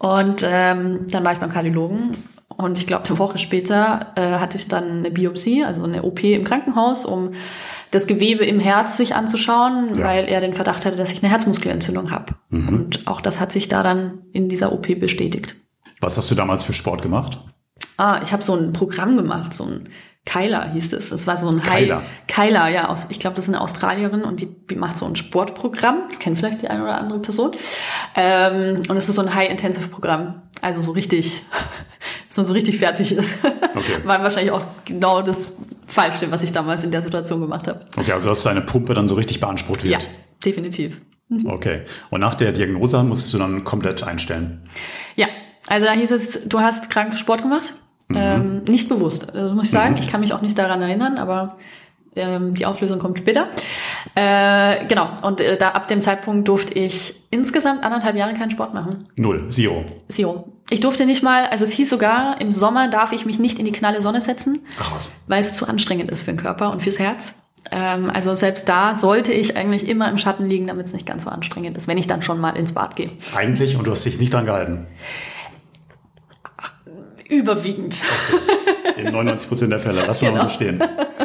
Und 0.00 0.42
ähm, 0.48 1.06
dann 1.10 1.24
war 1.24 1.32
ich 1.32 1.38
beim 1.38 1.52
Kardiologen 1.52 2.16
und 2.56 2.78
ich 2.78 2.86
glaube, 2.86 3.06
eine 3.06 3.18
Woche 3.18 3.36
später 3.36 4.12
äh, 4.16 4.38
hatte 4.38 4.56
ich 4.56 4.66
dann 4.66 4.98
eine 4.98 5.10
Biopsie, 5.10 5.62
also 5.62 5.84
eine 5.84 6.02
OP 6.02 6.24
im 6.24 6.42
Krankenhaus, 6.42 7.04
um 7.04 7.32
das 7.90 8.06
Gewebe 8.06 8.46
im 8.46 8.60
Herz 8.60 8.96
sich 8.96 9.14
anzuschauen, 9.14 9.98
ja. 9.98 10.04
weil 10.04 10.24
er 10.24 10.40
den 10.40 10.54
Verdacht 10.54 10.86
hatte, 10.86 10.96
dass 10.96 11.12
ich 11.12 11.22
eine 11.22 11.30
Herzmuskelentzündung 11.30 12.10
habe. 12.10 12.34
Mhm. 12.48 12.68
Und 12.68 13.06
auch 13.06 13.20
das 13.20 13.40
hat 13.40 13.52
sich 13.52 13.68
da 13.68 13.82
dann 13.82 14.22
in 14.32 14.48
dieser 14.48 14.72
OP 14.72 14.98
bestätigt. 14.98 15.56
Was 16.00 16.16
hast 16.16 16.30
du 16.30 16.34
damals 16.34 16.64
für 16.64 16.72
Sport 16.72 17.02
gemacht? 17.02 17.38
Ah, 17.98 18.20
ich 18.22 18.32
habe 18.32 18.42
so 18.42 18.54
ein 18.54 18.72
Programm 18.72 19.18
gemacht, 19.18 19.52
so 19.52 19.64
ein 19.64 19.90
Kyla 20.26 20.70
hieß 20.72 20.92
es. 20.92 21.10
Das 21.10 21.26
war 21.26 21.38
so 21.38 21.48
ein 21.48 21.62
Kyla. 21.62 22.02
High, 22.02 22.06
Kyla, 22.26 22.68
ja, 22.68 22.88
aus, 22.88 23.08
ich 23.10 23.20
glaube, 23.20 23.36
das 23.36 23.46
ist 23.46 23.54
eine 23.54 23.60
Australierin 23.60 24.22
und 24.22 24.40
die 24.40 24.76
macht 24.76 24.96
so 24.96 25.06
ein 25.06 25.16
Sportprogramm. 25.16 26.02
Das 26.08 26.18
kennt 26.18 26.38
vielleicht 26.38 26.62
die 26.62 26.68
eine 26.68 26.82
oder 26.82 26.98
andere 26.98 27.20
Person. 27.20 27.52
Ähm, 28.14 28.82
und 28.88 28.96
es 28.96 29.08
ist 29.08 29.16
so 29.16 29.22
ein 29.22 29.34
High-Intensive-Programm. 29.34 30.42
Also 30.60 30.80
so 30.80 30.90
richtig, 30.92 31.42
dass 32.28 32.36
man 32.36 32.46
so 32.46 32.52
richtig 32.52 32.78
fertig 32.78 33.12
ist. 33.12 33.38
Okay. 33.72 33.98
War 34.02 34.20
wahrscheinlich 34.20 34.50
auch 34.50 34.64
genau 34.84 35.22
das 35.22 35.46
Falsche, 35.86 36.32
was 36.32 36.42
ich 36.42 36.50
damals 36.50 36.82
in 36.82 36.90
der 36.90 37.02
Situation 37.02 37.40
gemacht 37.40 37.68
habe. 37.68 37.86
Okay, 37.96 38.10
also 38.10 38.28
dass 38.28 38.42
deine 38.42 38.62
Pumpe 38.62 38.94
dann 38.94 39.06
so 39.06 39.14
richtig 39.14 39.38
beansprucht 39.38 39.84
wird. 39.84 40.02
Ja, 40.02 40.08
definitiv. 40.44 41.00
Okay. 41.44 41.82
Und 42.10 42.20
nach 42.20 42.34
der 42.34 42.50
Diagnose 42.50 43.02
musstest 43.04 43.32
du 43.34 43.38
dann 43.38 43.62
komplett 43.62 44.02
einstellen? 44.02 44.62
Ja, 45.14 45.28
also 45.68 45.86
da 45.86 45.92
hieß 45.92 46.10
es, 46.10 46.48
du 46.48 46.60
hast 46.60 46.90
krank 46.90 47.16
Sport 47.16 47.42
gemacht. 47.42 47.74
Mhm. 48.10 48.16
Ähm, 48.16 48.62
nicht 48.64 48.88
bewusst, 48.88 49.34
also 49.34 49.54
muss 49.54 49.66
ich 49.66 49.70
sagen. 49.70 49.92
Mhm. 49.92 49.98
Ich 50.00 50.10
kann 50.10 50.20
mich 50.20 50.32
auch 50.32 50.42
nicht 50.42 50.58
daran 50.58 50.82
erinnern, 50.82 51.16
aber 51.18 51.56
ähm, 52.16 52.54
die 52.54 52.66
Auflösung 52.66 52.98
kommt 52.98 53.18
später. 53.18 53.46
Äh, 54.14 54.86
genau, 54.86 55.08
und 55.22 55.40
äh, 55.40 55.56
da 55.56 55.68
ab 55.68 55.88
dem 55.88 56.02
Zeitpunkt 56.02 56.48
durfte 56.48 56.74
ich 56.74 57.14
insgesamt 57.30 57.84
anderthalb 57.84 58.16
Jahre 58.16 58.34
keinen 58.34 58.50
Sport 58.50 58.74
machen. 58.74 59.08
Null, 59.16 59.48
Zero. 59.48 59.84
Zero. 60.08 60.48
Ich 60.70 60.80
durfte 60.80 61.06
nicht 61.06 61.22
mal, 61.22 61.46
also 61.46 61.64
es 61.64 61.70
hieß 61.72 61.88
sogar, 61.88 62.40
im 62.40 62.52
Sommer 62.52 62.88
darf 62.88 63.12
ich 63.12 63.26
mich 63.26 63.38
nicht 63.38 63.58
in 63.58 63.64
die 63.64 63.72
knalle 63.72 64.00
Sonne 64.02 64.20
setzen, 64.20 64.60
Ach 64.80 64.94
was. 64.94 65.12
weil 65.26 65.40
es 65.40 65.54
zu 65.54 65.66
anstrengend 65.68 66.10
ist 66.10 66.22
für 66.22 66.32
den 66.32 66.36
Körper 66.40 66.70
und 66.72 66.82
fürs 66.82 66.98
Herz. 66.98 67.34
Ähm, 67.70 68.10
also 68.12 68.34
selbst 68.34 68.68
da 68.68 68.96
sollte 68.96 69.32
ich 69.32 69.56
eigentlich 69.56 69.88
immer 69.88 70.08
im 70.08 70.18
Schatten 70.18 70.48
liegen, 70.48 70.66
damit 70.66 70.86
es 70.86 70.92
nicht 70.92 71.06
ganz 71.06 71.24
so 71.24 71.30
anstrengend 71.30 71.76
ist, 71.76 71.86
wenn 71.88 71.98
ich 71.98 72.06
dann 72.06 72.22
schon 72.22 72.40
mal 72.40 72.56
ins 72.56 72.72
Bad 72.72 72.96
gehe. 72.96 73.10
Eigentlich, 73.36 73.76
und 73.76 73.86
du 73.86 73.90
hast 73.90 74.04
dich 74.04 74.18
nicht 74.18 74.32
dran 74.32 74.46
gehalten. 74.46 74.86
Überwiegend. 77.28 77.96
Okay. 78.90 79.06
In 79.06 79.12
99 79.12 79.48
Prozent 79.48 79.72
der 79.72 79.80
Fälle. 79.80 80.04
Lass 80.06 80.20
genau. 80.20 80.32
mal 80.32 80.40
so 80.42 80.48
stehen. 80.48 80.82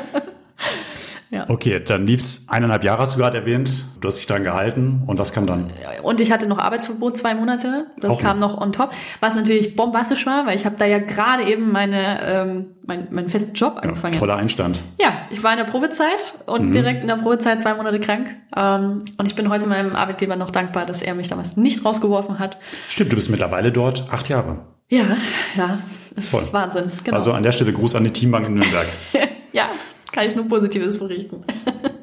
Ja. 1.35 1.49
Okay, 1.49 1.81
dann 1.83 2.07
lief's 2.07 2.45
eineinhalb 2.47 2.85
Jahre, 2.85 3.01
hast 3.01 3.15
du 3.15 3.19
gerade 3.19 3.37
erwähnt. 3.37 3.69
Du 3.99 4.07
hast 4.07 4.17
dich 4.17 4.25
dann 4.25 4.43
gehalten 4.43 5.03
und 5.05 5.19
was 5.19 5.33
kam 5.33 5.45
dann? 5.45 5.69
Und 6.01 6.21
ich 6.21 6.31
hatte 6.31 6.47
noch 6.47 6.59
Arbeitsverbot 6.59 7.17
zwei 7.17 7.35
Monate. 7.35 7.87
Das 7.99 8.11
Auch 8.11 8.21
kam 8.21 8.39
noch. 8.39 8.55
noch 8.55 8.61
on 8.61 8.71
top. 8.71 8.91
Was 9.19 9.35
natürlich 9.35 9.75
bombastisch 9.75 10.25
war, 10.25 10.45
weil 10.45 10.55
ich 10.55 10.65
habe 10.65 10.75
da 10.77 10.85
ja 10.85 10.99
gerade 10.99 11.43
eben 11.43 11.73
meine, 11.73 12.19
ähm, 12.23 12.65
mein, 12.85 13.07
meinen 13.11 13.27
festen 13.27 13.53
Job 13.53 13.79
angefangen. 13.81 14.13
Ja, 14.13 14.19
toller 14.19 14.37
Einstand. 14.37 14.81
Ja, 15.01 15.09
ich 15.29 15.43
war 15.43 15.51
in 15.51 15.57
der 15.57 15.65
Probezeit 15.65 16.35
und 16.45 16.69
mhm. 16.69 16.71
direkt 16.71 17.01
in 17.01 17.07
der 17.07 17.17
Probezeit 17.17 17.59
zwei 17.59 17.73
Monate 17.73 17.99
krank. 17.99 18.27
Ähm, 18.55 19.03
und 19.17 19.25
ich 19.25 19.35
bin 19.35 19.49
heute 19.49 19.67
meinem 19.67 19.93
Arbeitgeber 19.93 20.37
noch 20.37 20.51
dankbar, 20.51 20.85
dass 20.85 21.01
er 21.01 21.15
mich 21.15 21.27
damals 21.27 21.57
nicht 21.57 21.83
rausgeworfen 21.83 22.39
hat. 22.39 22.57
Stimmt, 22.87 23.11
du 23.11 23.15
bist 23.15 23.29
mittlerweile 23.29 23.73
dort 23.73 24.07
acht 24.09 24.29
Jahre. 24.29 24.59
Ja, 24.89 25.17
ja, 25.57 25.79
das 26.15 26.33
ist 26.33 26.53
Wahnsinn. 26.53 26.91
Genau. 27.03 27.17
Also 27.17 27.33
an 27.33 27.43
der 27.43 27.51
Stelle 27.51 27.73
Gruß 27.73 27.95
an 27.95 28.03
die 28.03 28.11
Teambank 28.11 28.47
in 28.47 28.55
Nürnberg. 28.55 28.87
ja, 29.51 29.69
kann 30.11 30.25
ich 30.25 30.35
nur 30.35 30.47
Positives 30.47 30.99
berichten. 30.99 31.43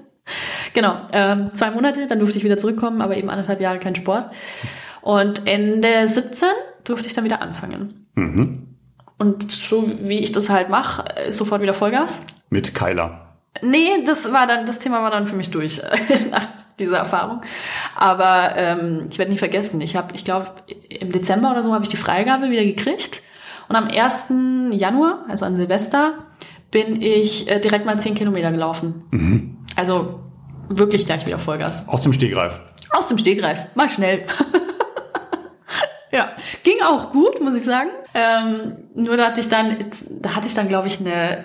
genau, 0.75 0.97
ähm, 1.13 1.55
zwei 1.55 1.71
Monate, 1.71 2.07
dann 2.07 2.19
durfte 2.19 2.39
ich 2.39 2.45
wieder 2.45 2.59
zurückkommen, 2.59 3.01
aber 3.01 3.17
eben 3.17 3.31
anderthalb 3.31 3.61
Jahre 3.61 3.79
kein 3.79 3.95
Sport. 3.95 4.31
Und 5.01 5.47
Ende 5.47 6.07
17 6.07 6.49
durfte 6.85 7.07
ich 7.07 7.15
dann 7.15 7.25
wieder 7.25 7.41
anfangen. 7.41 8.07
Mhm. 8.15 8.77
Und 9.19 9.53
so 9.53 9.89
wie 10.01 10.19
ich 10.19 10.33
das 10.33 10.51
halt 10.51 10.69
mache, 10.69 11.05
sofort 11.31 11.63
wieder 11.63 11.75
Vollgas. 11.75 12.23
Mit 12.51 12.75
Keiler. 12.75 13.37
Nee, 13.61 14.03
das 14.05 14.33
war 14.33 14.47
dann, 14.47 14.67
das 14.67 14.81
Thema 14.81 15.03
war 15.03 15.11
dann 15.11 15.27
für 15.27 15.37
mich 15.37 15.51
durch 15.51 15.81
nach 16.31 16.49
dieser 16.79 16.99
Erfahrung. 16.99 17.43
Aber 17.95 18.53
ähm, 18.57 19.07
ich 19.11 19.19
werde 19.19 19.33
nie 19.33 19.39
vergessen, 19.39 19.81
ich 19.81 19.97
habe, 19.97 20.15
ich 20.15 20.25
glaube, 20.25 20.51
im 20.89 21.13
Dezember 21.13 21.51
oder 21.51 21.63
so 21.63 21.73
habe 21.73 21.85
ich 21.85 21.91
die 21.91 21.97
Freigabe 21.97 22.51
wieder 22.51 22.65
gekriegt. 22.65 23.23
Und 23.69 23.77
am 23.77 23.89
1. 23.89 24.33
Januar, 24.73 25.25
also 25.29 25.45
an 25.45 25.57
Silvester, 25.57 26.15
bin 26.71 27.01
ich 27.01 27.51
äh, 27.51 27.61
direkt 27.61 27.87
mal 27.87 27.99
10 27.99 28.15
Kilometer 28.15 28.51
gelaufen. 28.51 29.05
Mhm. 29.11 29.59
Also 29.77 30.21
wirklich 30.69 31.07
gleich 31.07 31.27
wieder 31.27 31.39
Vollgas. 31.39 31.89
Aus 31.89 32.03
dem 32.03 32.13
Stegreif. 32.13 32.61
Aus 32.91 33.09
dem 33.09 33.19
Stegreif, 33.19 33.67
mal 33.75 33.89
schnell. 33.89 34.25
ja, 36.13 36.33
ging 36.63 36.83
auch 36.85 37.11
gut, 37.11 37.41
muss 37.41 37.55
ich 37.55 37.65
sagen. 37.65 37.91
Ähm, 38.15 38.77
nur 38.95 39.17
da 39.17 39.27
hatte 39.27 39.41
ich 39.41 39.49
dann, 39.49 39.77
da 40.21 40.35
hatte 40.35 40.49
ich 40.49 40.55
dann, 40.55 40.69
glaube 40.69 40.89
ich, 40.89 41.01
eine 41.01 41.45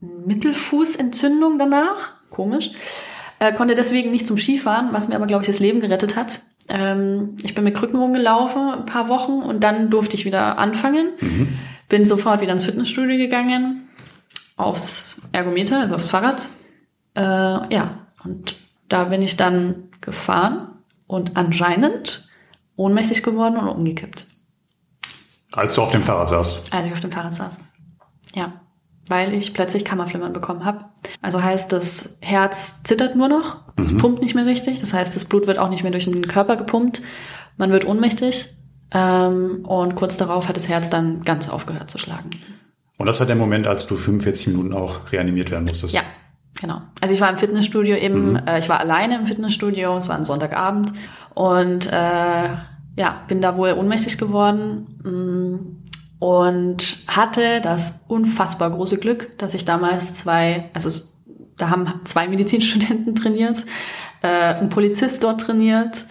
Mittelfußentzündung 0.00 1.58
danach. 1.58 2.14
Komisch. 2.30 2.70
Äh, 3.44 3.52
konnte 3.52 3.74
deswegen 3.74 4.10
nicht 4.10 4.26
zum 4.26 4.38
Skifahren, 4.38 4.92
was 4.92 5.08
mir 5.08 5.16
aber, 5.16 5.26
glaube 5.26 5.42
ich, 5.42 5.46
das 5.46 5.58
Leben 5.58 5.80
gerettet 5.80 6.16
hat. 6.16 6.40
Ähm, 6.68 7.36
ich 7.42 7.54
bin 7.54 7.64
mit 7.64 7.74
Krücken 7.74 7.98
rumgelaufen 7.98 8.70
ein 8.70 8.86
paar 8.86 9.08
Wochen 9.08 9.42
und 9.42 9.62
dann 9.62 9.90
durfte 9.90 10.16
ich 10.16 10.24
wieder 10.24 10.58
anfangen. 10.58 11.10
Mhm. 11.20 11.48
Bin 11.88 12.06
sofort 12.06 12.40
wieder 12.40 12.52
ins 12.52 12.64
Fitnessstudio 12.64 13.18
gegangen, 13.18 13.88
aufs 14.56 15.20
Ergometer, 15.32 15.80
also 15.80 15.96
aufs 15.96 16.10
Fahrrad. 16.10 16.42
Äh, 17.14 17.20
ja, 17.20 17.98
und 18.24 18.56
da 18.88 19.04
bin 19.04 19.20
ich 19.20 19.36
dann 19.36 19.90
gefahren 20.00 20.68
und 21.06 21.36
anscheinend 21.36 22.28
ohnmächtig 22.76 23.22
geworden 23.22 23.58
und 23.58 23.68
umgekippt. 23.68 24.26
Als 25.52 25.74
du 25.74 25.82
auf 25.82 25.90
dem 25.90 26.02
Fahrrad 26.02 26.30
saßt? 26.30 26.72
Als 26.72 26.86
ich 26.86 26.92
auf 26.92 27.00
dem 27.00 27.12
Fahrrad 27.12 27.34
saß. 27.34 27.60
Ja. 28.34 28.52
Weil 29.06 29.34
ich 29.34 29.52
plötzlich 29.52 29.84
Kammerflimmern 29.84 30.32
bekommen 30.32 30.64
habe. 30.64 30.86
Also 31.20 31.42
heißt, 31.42 31.72
das 31.72 32.16
Herz 32.20 32.82
zittert 32.84 33.16
nur 33.16 33.28
noch, 33.28 33.56
es 33.76 33.92
mhm. 33.92 33.98
pumpt 33.98 34.22
nicht 34.22 34.34
mehr 34.34 34.46
richtig. 34.46 34.80
Das 34.80 34.92
heißt, 34.92 35.14
das 35.14 35.24
Blut 35.24 35.46
wird 35.46 35.58
auch 35.58 35.68
nicht 35.68 35.82
mehr 35.82 35.92
durch 35.92 36.04
den 36.04 36.26
Körper 36.28 36.56
gepumpt. 36.56 37.02
Man 37.56 37.70
wird 37.70 37.86
ohnmächtig. 37.86 38.50
Ähm, 38.92 39.64
und 39.64 39.96
kurz 39.96 40.16
darauf 40.16 40.48
hat 40.48 40.56
das 40.56 40.68
Herz 40.68 40.90
dann 40.90 41.22
ganz 41.22 41.48
aufgehört 41.48 41.90
zu 41.90 41.98
schlagen. 41.98 42.30
Und 42.96 43.06
das 43.06 43.18
war 43.18 43.26
der 43.26 43.36
Moment, 43.36 43.66
als 43.66 43.86
du 43.86 43.96
45 43.96 44.48
Minuten 44.48 44.72
auch 44.72 45.10
reanimiert 45.10 45.50
werden 45.50 45.64
musstest? 45.64 45.94
Ja, 45.94 46.02
genau. 46.60 46.80
Also 47.00 47.12
ich 47.12 47.20
war 47.20 47.28
im 47.28 47.38
Fitnessstudio 47.38 47.96
eben, 47.96 48.32
mhm. 48.32 48.40
äh, 48.46 48.60
ich 48.60 48.68
war 48.68 48.78
alleine 48.78 49.18
im 49.18 49.26
Fitnessstudio, 49.26 49.96
es 49.96 50.08
war 50.08 50.16
ein 50.16 50.24
Sonntagabend 50.24 50.92
und 51.34 51.86
äh, 51.92 52.48
ja, 52.96 53.22
bin 53.26 53.42
da 53.42 53.56
wohl 53.56 53.72
ohnmächtig 53.72 54.18
geworden 54.18 55.00
mh, 55.02 55.10
mm, 55.10 55.83
und 56.24 56.96
hatte 57.06 57.60
das 57.60 58.00
unfassbar 58.08 58.70
große 58.70 58.96
Glück, 58.96 59.36
dass 59.36 59.52
ich 59.52 59.66
damals 59.66 60.14
zwei, 60.14 60.70
also 60.72 60.88
da 61.58 61.68
haben 61.68 62.00
zwei 62.04 62.28
Medizinstudenten 62.30 63.14
trainiert, 63.14 63.66
äh, 64.22 64.54
ein 64.54 64.70
Polizist 64.70 65.22
dort 65.22 65.42
trainiert, 65.42 66.06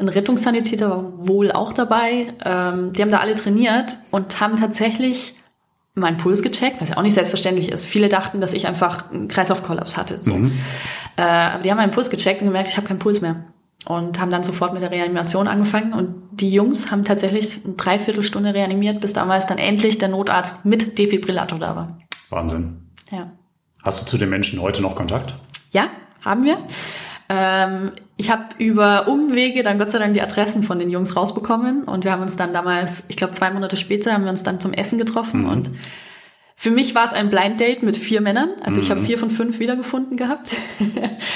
ein 0.00 0.08
Rettungssanitäter 0.08 0.90
war 0.90 1.28
wohl 1.28 1.52
auch 1.52 1.72
dabei. 1.72 2.34
Ähm, 2.44 2.92
die 2.92 3.02
haben 3.02 3.12
da 3.12 3.18
alle 3.18 3.36
trainiert 3.36 3.98
und 4.10 4.40
haben 4.40 4.56
tatsächlich 4.56 5.36
meinen 5.94 6.16
Puls 6.16 6.42
gecheckt, 6.42 6.80
was 6.80 6.88
ja 6.88 6.96
auch 6.96 7.02
nicht 7.02 7.14
selbstverständlich 7.14 7.70
ist. 7.70 7.84
Viele 7.84 8.08
dachten, 8.08 8.40
dass 8.40 8.54
ich 8.54 8.66
einfach 8.66 9.12
einen 9.12 9.28
Kreislaufkollaps 9.28 9.96
hatte. 9.96 10.18
So. 10.22 10.34
Mhm. 10.34 10.58
Äh, 11.16 11.22
aber 11.22 11.62
die 11.62 11.70
haben 11.70 11.78
meinen 11.78 11.92
Puls 11.92 12.10
gecheckt 12.10 12.40
und 12.40 12.48
gemerkt, 12.48 12.68
ich 12.70 12.76
habe 12.78 12.88
keinen 12.88 12.98
Puls 12.98 13.20
mehr. 13.20 13.44
Und 13.86 14.20
haben 14.20 14.30
dann 14.30 14.44
sofort 14.44 14.72
mit 14.74 14.82
der 14.82 14.92
Reanimation 14.92 15.48
angefangen. 15.48 15.92
Und 15.92 16.14
die 16.32 16.50
Jungs 16.50 16.90
haben 16.90 17.04
tatsächlich 17.04 17.64
eine 17.64 17.74
Dreiviertelstunde 17.74 18.54
reanimiert, 18.54 19.00
bis 19.00 19.12
damals 19.12 19.46
dann 19.46 19.58
endlich 19.58 19.98
der 19.98 20.08
Notarzt 20.08 20.64
mit 20.64 20.98
Defibrillator 20.98 21.58
da 21.58 21.74
war. 21.74 21.98
Wahnsinn. 22.30 22.90
Ja. 23.10 23.26
Hast 23.82 24.02
du 24.02 24.06
zu 24.06 24.18
den 24.18 24.30
Menschen 24.30 24.62
heute 24.62 24.82
noch 24.82 24.94
Kontakt? 24.94 25.34
Ja, 25.72 25.88
haben 26.24 26.44
wir. 26.44 26.58
Ähm, 27.28 27.92
ich 28.16 28.30
habe 28.30 28.44
über 28.58 29.08
Umwege 29.08 29.62
dann 29.62 29.78
Gott 29.78 29.90
sei 29.90 29.98
Dank 29.98 30.14
die 30.14 30.22
Adressen 30.22 30.62
von 30.62 30.78
den 30.78 30.90
Jungs 30.90 31.16
rausbekommen 31.16 31.84
und 31.84 32.04
wir 32.04 32.12
haben 32.12 32.22
uns 32.22 32.36
dann 32.36 32.52
damals, 32.52 33.04
ich 33.08 33.16
glaube 33.16 33.32
zwei 33.32 33.50
Monate 33.50 33.76
später, 33.76 34.12
haben 34.12 34.24
wir 34.24 34.30
uns 34.30 34.42
dann 34.42 34.60
zum 34.60 34.72
Essen 34.72 34.98
getroffen 34.98 35.42
mhm. 35.42 35.48
und 35.48 35.70
für 36.54 36.70
mich 36.70 36.94
war 36.94 37.04
es 37.04 37.12
ein 37.12 37.30
Blind 37.30 37.58
Date 37.58 37.82
mit 37.82 37.96
vier 37.96 38.20
Männern. 38.20 38.50
Also 38.60 38.78
mhm. 38.78 38.84
ich 38.84 38.90
habe 38.92 39.00
vier 39.00 39.18
von 39.18 39.30
fünf 39.30 39.58
wiedergefunden 39.58 40.16
gehabt. 40.16 40.54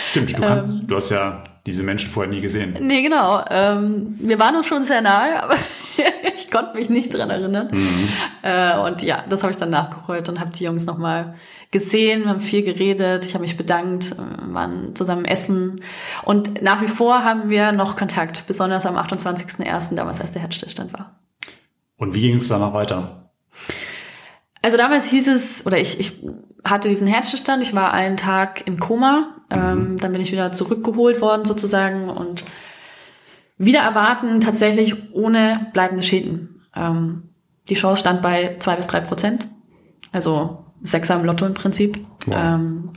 Stimmt, 0.07 0.39
du, 0.39 0.43
kannst, 0.43 0.73
ähm, 0.73 0.87
du 0.87 0.95
hast 0.95 1.11
ja 1.11 1.43
diese 1.67 1.83
Menschen 1.83 2.11
vorher 2.11 2.33
nie 2.33 2.41
gesehen. 2.41 2.77
Nee, 2.81 3.03
genau. 3.03 3.45
Ähm, 3.51 4.15
wir 4.19 4.39
waren 4.39 4.57
uns 4.57 4.67
schon 4.67 4.85
sehr 4.85 5.03
nahe, 5.03 5.43
aber 5.43 5.57
ich 6.37 6.51
konnte 6.51 6.77
mich 6.77 6.89
nicht 6.89 7.13
dran 7.13 7.29
erinnern. 7.29 7.71
Mhm. 7.73 8.09
Äh, 8.43 8.79
und 8.79 9.03
ja, 9.03 9.25
das 9.29 9.43
habe 9.43 9.53
ich 9.53 9.59
dann 9.59 9.71
nachgeholt 9.71 10.29
und 10.29 10.39
habe 10.39 10.53
die 10.53 10.65
Jungs 10.65 10.87
nochmal 10.87 11.35
gesehen, 11.73 12.23
wir 12.23 12.31
haben 12.31 12.41
viel 12.41 12.63
geredet, 12.63 13.25
ich 13.25 13.35
habe 13.35 13.43
mich 13.43 13.57
bedankt, 13.57 14.13
äh, 14.13 14.55
waren 14.55 14.95
zusammen 14.95 15.25
essen 15.25 15.81
und 16.25 16.63
nach 16.63 16.81
wie 16.81 16.89
vor 16.89 17.25
haben 17.25 17.51
wir 17.51 17.73
noch 17.73 17.97
Kontakt, 17.97 18.47
besonders 18.47 18.87
am 18.87 18.97
28.01., 18.97 19.97
damals 19.97 20.21
als 20.21 20.33
der 20.33 20.43
Herzstillstand 20.43 20.93
war. 20.93 21.19
Und 21.97 22.15
wie 22.15 22.21
ging 22.21 22.37
es 22.37 22.49
danach 22.49 22.73
weiter? 22.73 23.31
Also 24.63 24.77
damals 24.77 25.07
hieß 25.07 25.29
es, 25.29 25.67
oder 25.67 25.79
ich, 25.79 25.99
ich 25.99 26.13
hatte 26.65 26.89
diesen 26.89 27.07
Herzstillstand, 27.07 27.63
ich 27.63 27.75
war 27.75 27.93
einen 27.93 28.17
Tag 28.17 28.67
im 28.67 28.79
Koma. 28.79 29.36
Ähm, 29.51 29.97
dann 29.97 30.13
bin 30.13 30.21
ich 30.21 30.33
wieder 30.33 30.53
zurückgeholt 30.53 31.21
worden 31.21 31.45
sozusagen 31.45 32.09
und 32.09 32.45
wieder 33.59 33.81
erwarten 33.81 34.41
tatsächlich 34.41 35.13
ohne 35.13 35.69
bleibende 35.73 36.03
Schäden. 36.03 36.63
Ähm, 36.75 37.31
die 37.69 37.75
Chance 37.75 38.01
stand 38.01 38.23
bei 38.23 38.57
zwei 38.59 38.77
bis 38.77 38.87
drei 38.87 39.01
Prozent. 39.01 39.49
Also 40.13 40.65
Sechser 40.83 41.17
im 41.17 41.25
Lotto 41.25 41.47
im 41.47 41.55
Prinzip. 41.55 41.99
Wow. 42.27 42.37
Ähm, 42.37 42.91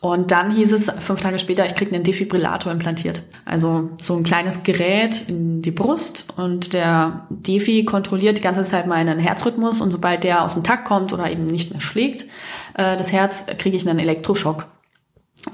und 0.00 0.32
dann 0.32 0.50
hieß 0.50 0.72
es 0.72 0.90
fünf 0.98 1.20
Tage 1.20 1.38
später, 1.38 1.64
ich 1.64 1.76
kriege 1.76 1.94
einen 1.94 2.02
Defibrillator 2.02 2.72
implantiert. 2.72 3.22
Also 3.44 3.90
so 4.02 4.16
ein 4.16 4.24
kleines 4.24 4.64
Gerät 4.64 5.28
in 5.28 5.62
die 5.62 5.70
Brust 5.70 6.26
und 6.36 6.72
der 6.72 7.28
Defi 7.30 7.84
kontrolliert 7.84 8.38
die 8.38 8.42
ganze 8.42 8.64
Zeit 8.64 8.88
meinen 8.88 9.20
Herzrhythmus 9.20 9.80
und 9.80 9.92
sobald 9.92 10.24
der 10.24 10.42
aus 10.42 10.54
dem 10.54 10.64
Takt 10.64 10.86
kommt 10.86 11.12
oder 11.12 11.30
eben 11.30 11.46
nicht 11.46 11.70
mehr 11.70 11.80
schlägt, 11.80 12.22
äh, 12.74 12.96
das 12.96 13.12
Herz, 13.12 13.46
kriege 13.58 13.76
ich 13.76 13.88
einen 13.88 14.00
Elektroschock. 14.00 14.66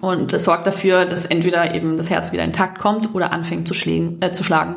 Und 0.00 0.32
es 0.32 0.44
sorgt 0.44 0.66
dafür, 0.66 1.06
dass 1.06 1.24
entweder 1.24 1.74
eben 1.74 1.96
das 1.96 2.10
Herz 2.10 2.32
wieder 2.32 2.44
in 2.44 2.52
Takt 2.52 2.78
kommt 2.78 3.14
oder 3.14 3.32
anfängt 3.32 3.66
zu, 3.66 3.74
schlägen, 3.74 4.20
äh, 4.20 4.32
zu 4.32 4.44
schlagen. 4.44 4.76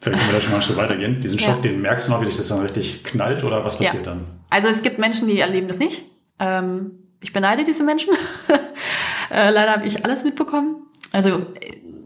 Vielleicht 0.00 0.18
können 0.18 0.30
wir 0.30 0.34
da 0.34 0.40
schon 0.40 0.50
mal 0.50 0.56
einen 0.56 0.62
Schritt 0.62 0.76
weitergehen. 0.76 1.20
Diesen 1.20 1.38
Schock, 1.38 1.56
ja. 1.56 1.62
den 1.62 1.82
merkst 1.82 2.08
du 2.08 2.12
noch, 2.12 2.20
wie 2.20 2.26
dich 2.26 2.36
das 2.36 2.48
dann 2.48 2.60
richtig 2.60 3.04
knallt 3.04 3.44
oder 3.44 3.64
was 3.64 3.78
passiert 3.78 4.06
ja. 4.06 4.12
dann? 4.12 4.24
Also 4.50 4.68
es 4.68 4.82
gibt 4.82 4.98
Menschen, 4.98 5.28
die 5.28 5.40
erleben 5.40 5.68
das 5.68 5.78
nicht. 5.78 6.04
Ähm, 6.38 6.92
ich 7.22 7.32
beneide 7.32 7.64
diese 7.64 7.84
Menschen. 7.84 8.14
äh, 9.30 9.50
leider 9.50 9.72
habe 9.72 9.86
ich 9.86 10.04
alles 10.04 10.24
mitbekommen. 10.24 10.76
Also 11.12 11.46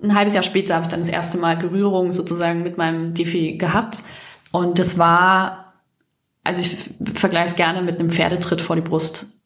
ein 0.03 0.15
halbes 0.15 0.35
Jahr 0.35 0.43
später 0.43 0.75
habe 0.75 0.85
ich 0.85 0.91
dann 0.91 1.01
das 1.01 1.09
erste 1.09 1.39
Mal 1.39 1.57
Berührung 1.57 2.13
sozusagen 2.13 2.63
mit 2.63 2.79
meinem 2.79 3.15
Defi 3.15 3.57
gehabt. 3.57 4.03
Und 4.53 4.79
das 4.79 4.99
war, 4.99 5.75
also 6.45 6.61
ich 6.61 6.77
vergleiche 7.15 7.47
es 7.47 7.57
gerne 7.57 7.83
mit 7.83 7.99
einem 7.99 8.11
Pferdetritt 8.11 8.61
vor 8.61 8.77
die 8.77 8.83
Brust 8.83 9.41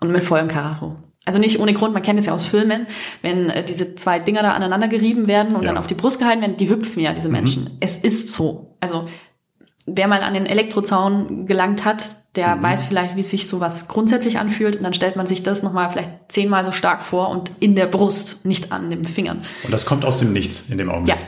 und 0.00 0.10
mit 0.10 0.22
vollem 0.22 0.48
Karacho. 0.48 0.96
Also 1.30 1.38
nicht 1.38 1.60
ohne 1.60 1.72
Grund, 1.74 1.94
man 1.94 2.02
kennt 2.02 2.18
es 2.18 2.26
ja 2.26 2.32
aus 2.32 2.44
Filmen, 2.44 2.88
wenn 3.22 3.50
äh, 3.50 3.64
diese 3.64 3.94
zwei 3.94 4.18
Dinger 4.18 4.42
da 4.42 4.50
aneinander 4.50 4.88
gerieben 4.88 5.28
werden 5.28 5.54
und 5.54 5.62
ja. 5.62 5.68
dann 5.68 5.78
auf 5.78 5.86
die 5.86 5.94
Brust 5.94 6.18
gehalten 6.18 6.40
werden, 6.40 6.56
die 6.56 6.68
hüpfen 6.68 7.00
ja, 7.00 7.12
diese 7.12 7.28
Menschen. 7.28 7.62
Mhm. 7.62 7.70
Es 7.78 7.94
ist 7.94 8.30
so. 8.30 8.74
Also 8.80 9.06
wer 9.86 10.08
mal 10.08 10.24
an 10.24 10.34
den 10.34 10.46
Elektrozaun 10.46 11.46
gelangt 11.46 11.84
hat, 11.84 12.02
der 12.34 12.56
mhm. 12.56 12.64
weiß 12.64 12.82
vielleicht, 12.82 13.14
wie 13.14 13.22
sich 13.22 13.46
sowas 13.46 13.86
grundsätzlich 13.86 14.40
anfühlt. 14.40 14.74
Und 14.74 14.82
dann 14.82 14.92
stellt 14.92 15.14
man 15.14 15.28
sich 15.28 15.44
das 15.44 15.62
nochmal 15.62 15.88
vielleicht 15.88 16.10
zehnmal 16.26 16.64
so 16.64 16.72
stark 16.72 17.04
vor 17.04 17.28
und 17.28 17.52
in 17.60 17.76
der 17.76 17.86
Brust, 17.86 18.44
nicht 18.44 18.72
an 18.72 18.90
den 18.90 19.04
Fingern. 19.04 19.42
Und 19.62 19.72
das 19.72 19.86
kommt 19.86 20.04
aus 20.04 20.18
dem 20.18 20.32
Nichts 20.32 20.68
in 20.68 20.78
dem 20.78 20.90
Augenblick? 20.90 21.14
Ja, 21.14 21.22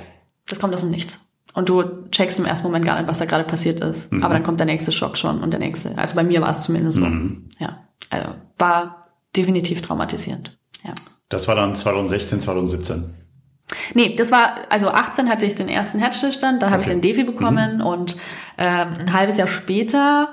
das 0.49 0.59
kommt 0.59 0.75
aus 0.75 0.81
dem 0.81 0.91
Nichts. 0.91 1.21
Und 1.55 1.69
du 1.69 1.85
checkst 2.11 2.41
im 2.41 2.45
ersten 2.45 2.67
Moment 2.67 2.85
gar 2.85 2.99
nicht, 2.99 3.09
was 3.09 3.19
da 3.19 3.25
gerade 3.25 3.45
passiert 3.45 3.79
ist. 3.79 4.11
Mhm. 4.11 4.25
Aber 4.25 4.35
dann 4.35 4.43
kommt 4.43 4.59
der 4.59 4.67
nächste 4.67 4.91
Schock 4.91 5.17
schon 5.17 5.45
und 5.45 5.53
der 5.53 5.61
nächste. 5.61 5.97
Also 5.97 6.17
bei 6.17 6.25
mir 6.25 6.41
war 6.41 6.51
es 6.51 6.59
zumindest 6.59 6.99
so. 6.99 7.05
Mhm. 7.05 7.51
Ja, 7.61 7.87
also 8.11 8.31
war 8.59 9.02
definitiv 9.37 9.83
traumatisierend. 9.83 10.59
Ja. 10.85 10.95
Das 11.29 11.49
war 11.49 11.55
dann 11.55 11.75
2016, 11.75 12.41
2017. 12.41 13.15
Nee, 13.95 14.17
das 14.17 14.31
war, 14.31 14.55
also 14.69 14.89
18 14.89 15.29
hatte 15.29 15.47
ich 15.47 15.55
den 15.55 15.69
ersten 15.69 15.99
Herzstillstand, 15.99 16.63
dann 16.63 16.69
okay. 16.69 16.73
habe 16.73 16.83
ich 16.83 16.89
den 16.89 17.01
Defi 17.01 17.25
bekommen 17.25 17.77
mhm. 17.77 17.87
und 17.87 18.17
ähm, 18.59 18.89
ein 18.99 19.13
halbes 19.13 19.39
Jahr 19.39 19.49
später 19.49 20.29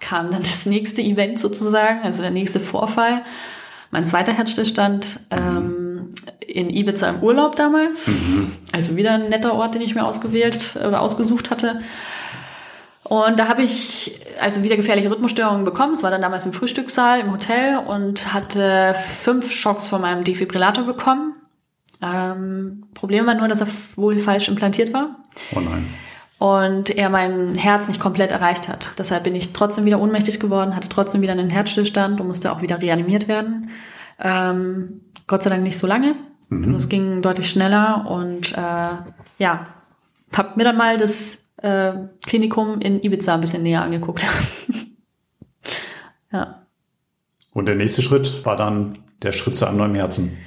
kam 0.00 0.30
dann 0.30 0.42
das 0.42 0.66
nächste 0.66 1.02
Event 1.02 1.38
sozusagen, 1.38 2.02
also 2.02 2.22
der 2.22 2.30
nächste 2.30 2.60
Vorfall. 2.60 3.22
Mein 3.90 4.06
zweiter 4.06 4.32
Herzstillstand 4.32 5.20
ähm, 5.30 6.10
in 6.46 6.70
Ibiza 6.70 7.08
im 7.10 7.22
Urlaub 7.22 7.56
damals. 7.56 8.08
Mhm. 8.08 8.52
Also 8.72 8.96
wieder 8.96 9.12
ein 9.12 9.28
netter 9.28 9.54
Ort, 9.54 9.74
den 9.74 9.82
ich 9.82 9.94
mir 9.94 10.04
ausgewählt 10.04 10.76
oder 10.76 11.00
ausgesucht 11.00 11.50
hatte. 11.50 11.82
Und 13.12 13.38
da 13.38 13.46
habe 13.46 13.62
ich 13.62 14.18
also 14.40 14.62
wieder 14.62 14.74
gefährliche 14.74 15.10
Rhythmusstörungen 15.10 15.66
bekommen. 15.66 15.92
Es 15.92 16.02
war 16.02 16.10
dann 16.10 16.22
damals 16.22 16.46
im 16.46 16.54
Frühstückssaal 16.54 17.20
im 17.20 17.30
Hotel 17.30 17.76
und 17.76 18.32
hatte 18.32 18.94
fünf 18.94 19.52
Schocks 19.52 19.86
von 19.86 20.00
meinem 20.00 20.24
Defibrillator 20.24 20.84
bekommen. 20.84 21.34
Ähm, 22.00 22.84
Problem 22.94 23.26
war 23.26 23.34
nur, 23.34 23.48
dass 23.48 23.60
er 23.60 23.66
wohl 23.96 24.18
falsch 24.18 24.48
implantiert 24.48 24.94
war. 24.94 25.16
Oh 25.54 25.60
nein. 25.60 25.86
Und 26.38 26.88
er 26.88 27.10
mein 27.10 27.54
Herz 27.54 27.86
nicht 27.86 28.00
komplett 28.00 28.30
erreicht 28.30 28.66
hat. 28.66 28.92
Deshalb 28.96 29.24
bin 29.24 29.34
ich 29.34 29.52
trotzdem 29.52 29.84
wieder 29.84 30.00
ohnmächtig 30.00 30.40
geworden, 30.40 30.74
hatte 30.74 30.88
trotzdem 30.88 31.20
wieder 31.20 31.32
einen 31.32 31.50
Herzstillstand 31.50 32.18
und 32.18 32.28
musste 32.28 32.50
auch 32.50 32.62
wieder 32.62 32.80
reanimiert 32.80 33.28
werden. 33.28 33.68
Ähm, 34.20 35.02
Gott 35.26 35.42
sei 35.42 35.50
Dank 35.50 35.62
nicht 35.62 35.76
so 35.76 35.86
lange. 35.86 36.14
Mhm. 36.48 36.64
Also 36.64 36.76
es 36.78 36.88
ging 36.88 37.20
deutlich 37.20 37.50
schneller 37.50 38.06
und 38.08 38.52
äh, 38.52 39.12
ja, 39.36 39.66
hab 40.34 40.56
mir 40.56 40.64
dann 40.64 40.78
mal 40.78 40.96
das 40.96 41.41
äh, 41.62 41.92
Klinikum 42.26 42.80
in 42.80 43.02
Ibiza 43.02 43.34
ein 43.34 43.40
bisschen 43.40 43.62
näher 43.62 43.82
angeguckt. 43.82 44.26
ja. 46.32 46.62
Und 47.52 47.66
der 47.66 47.74
nächste 47.74 48.02
Schritt 48.02 48.44
war 48.44 48.56
dann 48.56 48.98
der 49.22 49.32
Schritt 49.32 49.56
zu 49.56 49.66
einem 49.66 49.78
neuen 49.78 49.94
Herzen. 49.94 50.38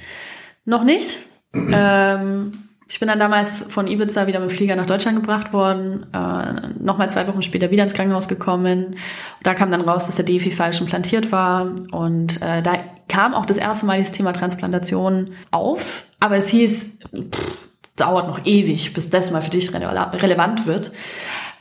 Noch 0.64 0.84
nicht 0.84 1.18
ähm, 1.54 2.66
ich 2.88 3.00
bin 3.00 3.08
dann 3.08 3.18
damals 3.18 3.62
von 3.62 3.88
Ibiza 3.88 4.28
wieder 4.28 4.38
mit 4.38 4.50
dem 4.50 4.56
Flieger 4.56 4.76
nach 4.76 4.86
Deutschland 4.86 5.20
gebracht 5.20 5.52
worden, 5.52 6.06
äh, 6.12 6.68
nochmal 6.80 7.10
zwei 7.10 7.26
Wochen 7.26 7.42
später 7.42 7.72
wieder 7.72 7.82
ins 7.82 7.94
Krankenhaus 7.94 8.28
gekommen. 8.28 8.96
Da 9.42 9.54
kam 9.54 9.72
dann 9.72 9.80
raus, 9.80 10.06
dass 10.06 10.16
der 10.16 10.24
Defi 10.24 10.52
falsch 10.52 10.80
implantiert 10.80 11.32
war 11.32 11.72
und 11.90 12.40
äh, 12.42 12.62
da 12.62 12.78
kam 13.08 13.34
auch 13.34 13.46
das 13.46 13.56
erste 13.56 13.86
Mal 13.86 13.98
dieses 13.98 14.12
Thema 14.12 14.32
Transplantation 14.32 15.32
auf, 15.50 16.04
aber 16.20 16.36
es 16.36 16.48
hieß, 16.48 16.86
pff, 17.32 17.65
dauert 17.96 18.28
noch 18.28 18.44
ewig, 18.44 18.92
bis 18.92 19.10
das 19.10 19.30
mal 19.30 19.42
für 19.42 19.50
dich 19.50 19.72
rele 19.72 20.12
relevant 20.22 20.66
wird. 20.66 20.92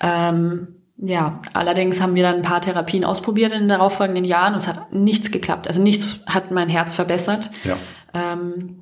Ähm, 0.02 0.68
ja, 0.98 1.42
allerdings 1.54 2.02
haben 2.02 2.16
wir 2.16 2.24
dann 2.24 2.36
ein 2.36 2.42
paar 2.42 2.62
Therapien 2.62 3.04
ausprobiert 3.04 3.52
in 3.52 3.62
den 3.62 3.70
darauffolgenden 3.70 4.24
Jahren 4.24 4.54
und 4.54 4.60
es 4.60 4.68
hat 4.68 4.94
nichts 4.94 5.32
geklappt. 5.32 5.68
Also 5.68 5.82
nichts 5.82 6.20
hat 6.26 6.52
mein 6.52 6.70
Herz 6.70 6.94
verbessert. 6.94 7.50
Ja. 7.64 7.78
Ähm, 8.14 8.82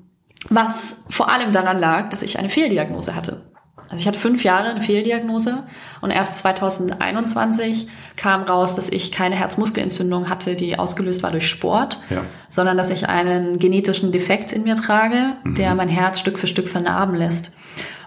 Was 0.50 0.98
vor 1.10 1.32
allem 1.32 1.52
daran 1.52 1.80
lag, 1.80 2.10
dass 2.10 2.22
ich 2.22 2.38
eine 2.38 2.50
Fehldiagnose 2.50 3.16
hatte. 3.16 3.53
Also 3.94 4.02
ich 4.02 4.08
hatte 4.08 4.18
fünf 4.18 4.44
Jahre 4.44 4.70
eine 4.70 4.82
Fehldiagnose 4.82 5.66
und 6.02 6.10
erst 6.10 6.38
2021 6.38 7.88
kam 8.16 8.42
raus, 8.42 8.74
dass 8.74 8.90
ich 8.90 9.12
keine 9.12 9.36
Herzmuskelentzündung 9.36 10.32
hatte, 10.32 10.56
die 10.56 10.80
ausgelöst 10.80 11.22
war 11.22 11.30
durch 11.30 11.48
Sport, 11.48 12.00
ja. 12.10 12.24
sondern 12.50 12.76
dass 12.76 12.90
ich 12.90 13.08
einen 13.08 13.60
genetischen 13.60 14.12
Defekt 14.12 14.52
in 14.52 14.64
mir 14.64 14.76
trage, 14.76 15.36
mhm. 15.44 15.54
der 15.54 15.76
mein 15.76 15.90
Herz 15.90 16.20
Stück 16.20 16.40
für 16.40 16.48
Stück 16.48 16.70
vernarben 16.70 17.14
lässt. 17.14 17.52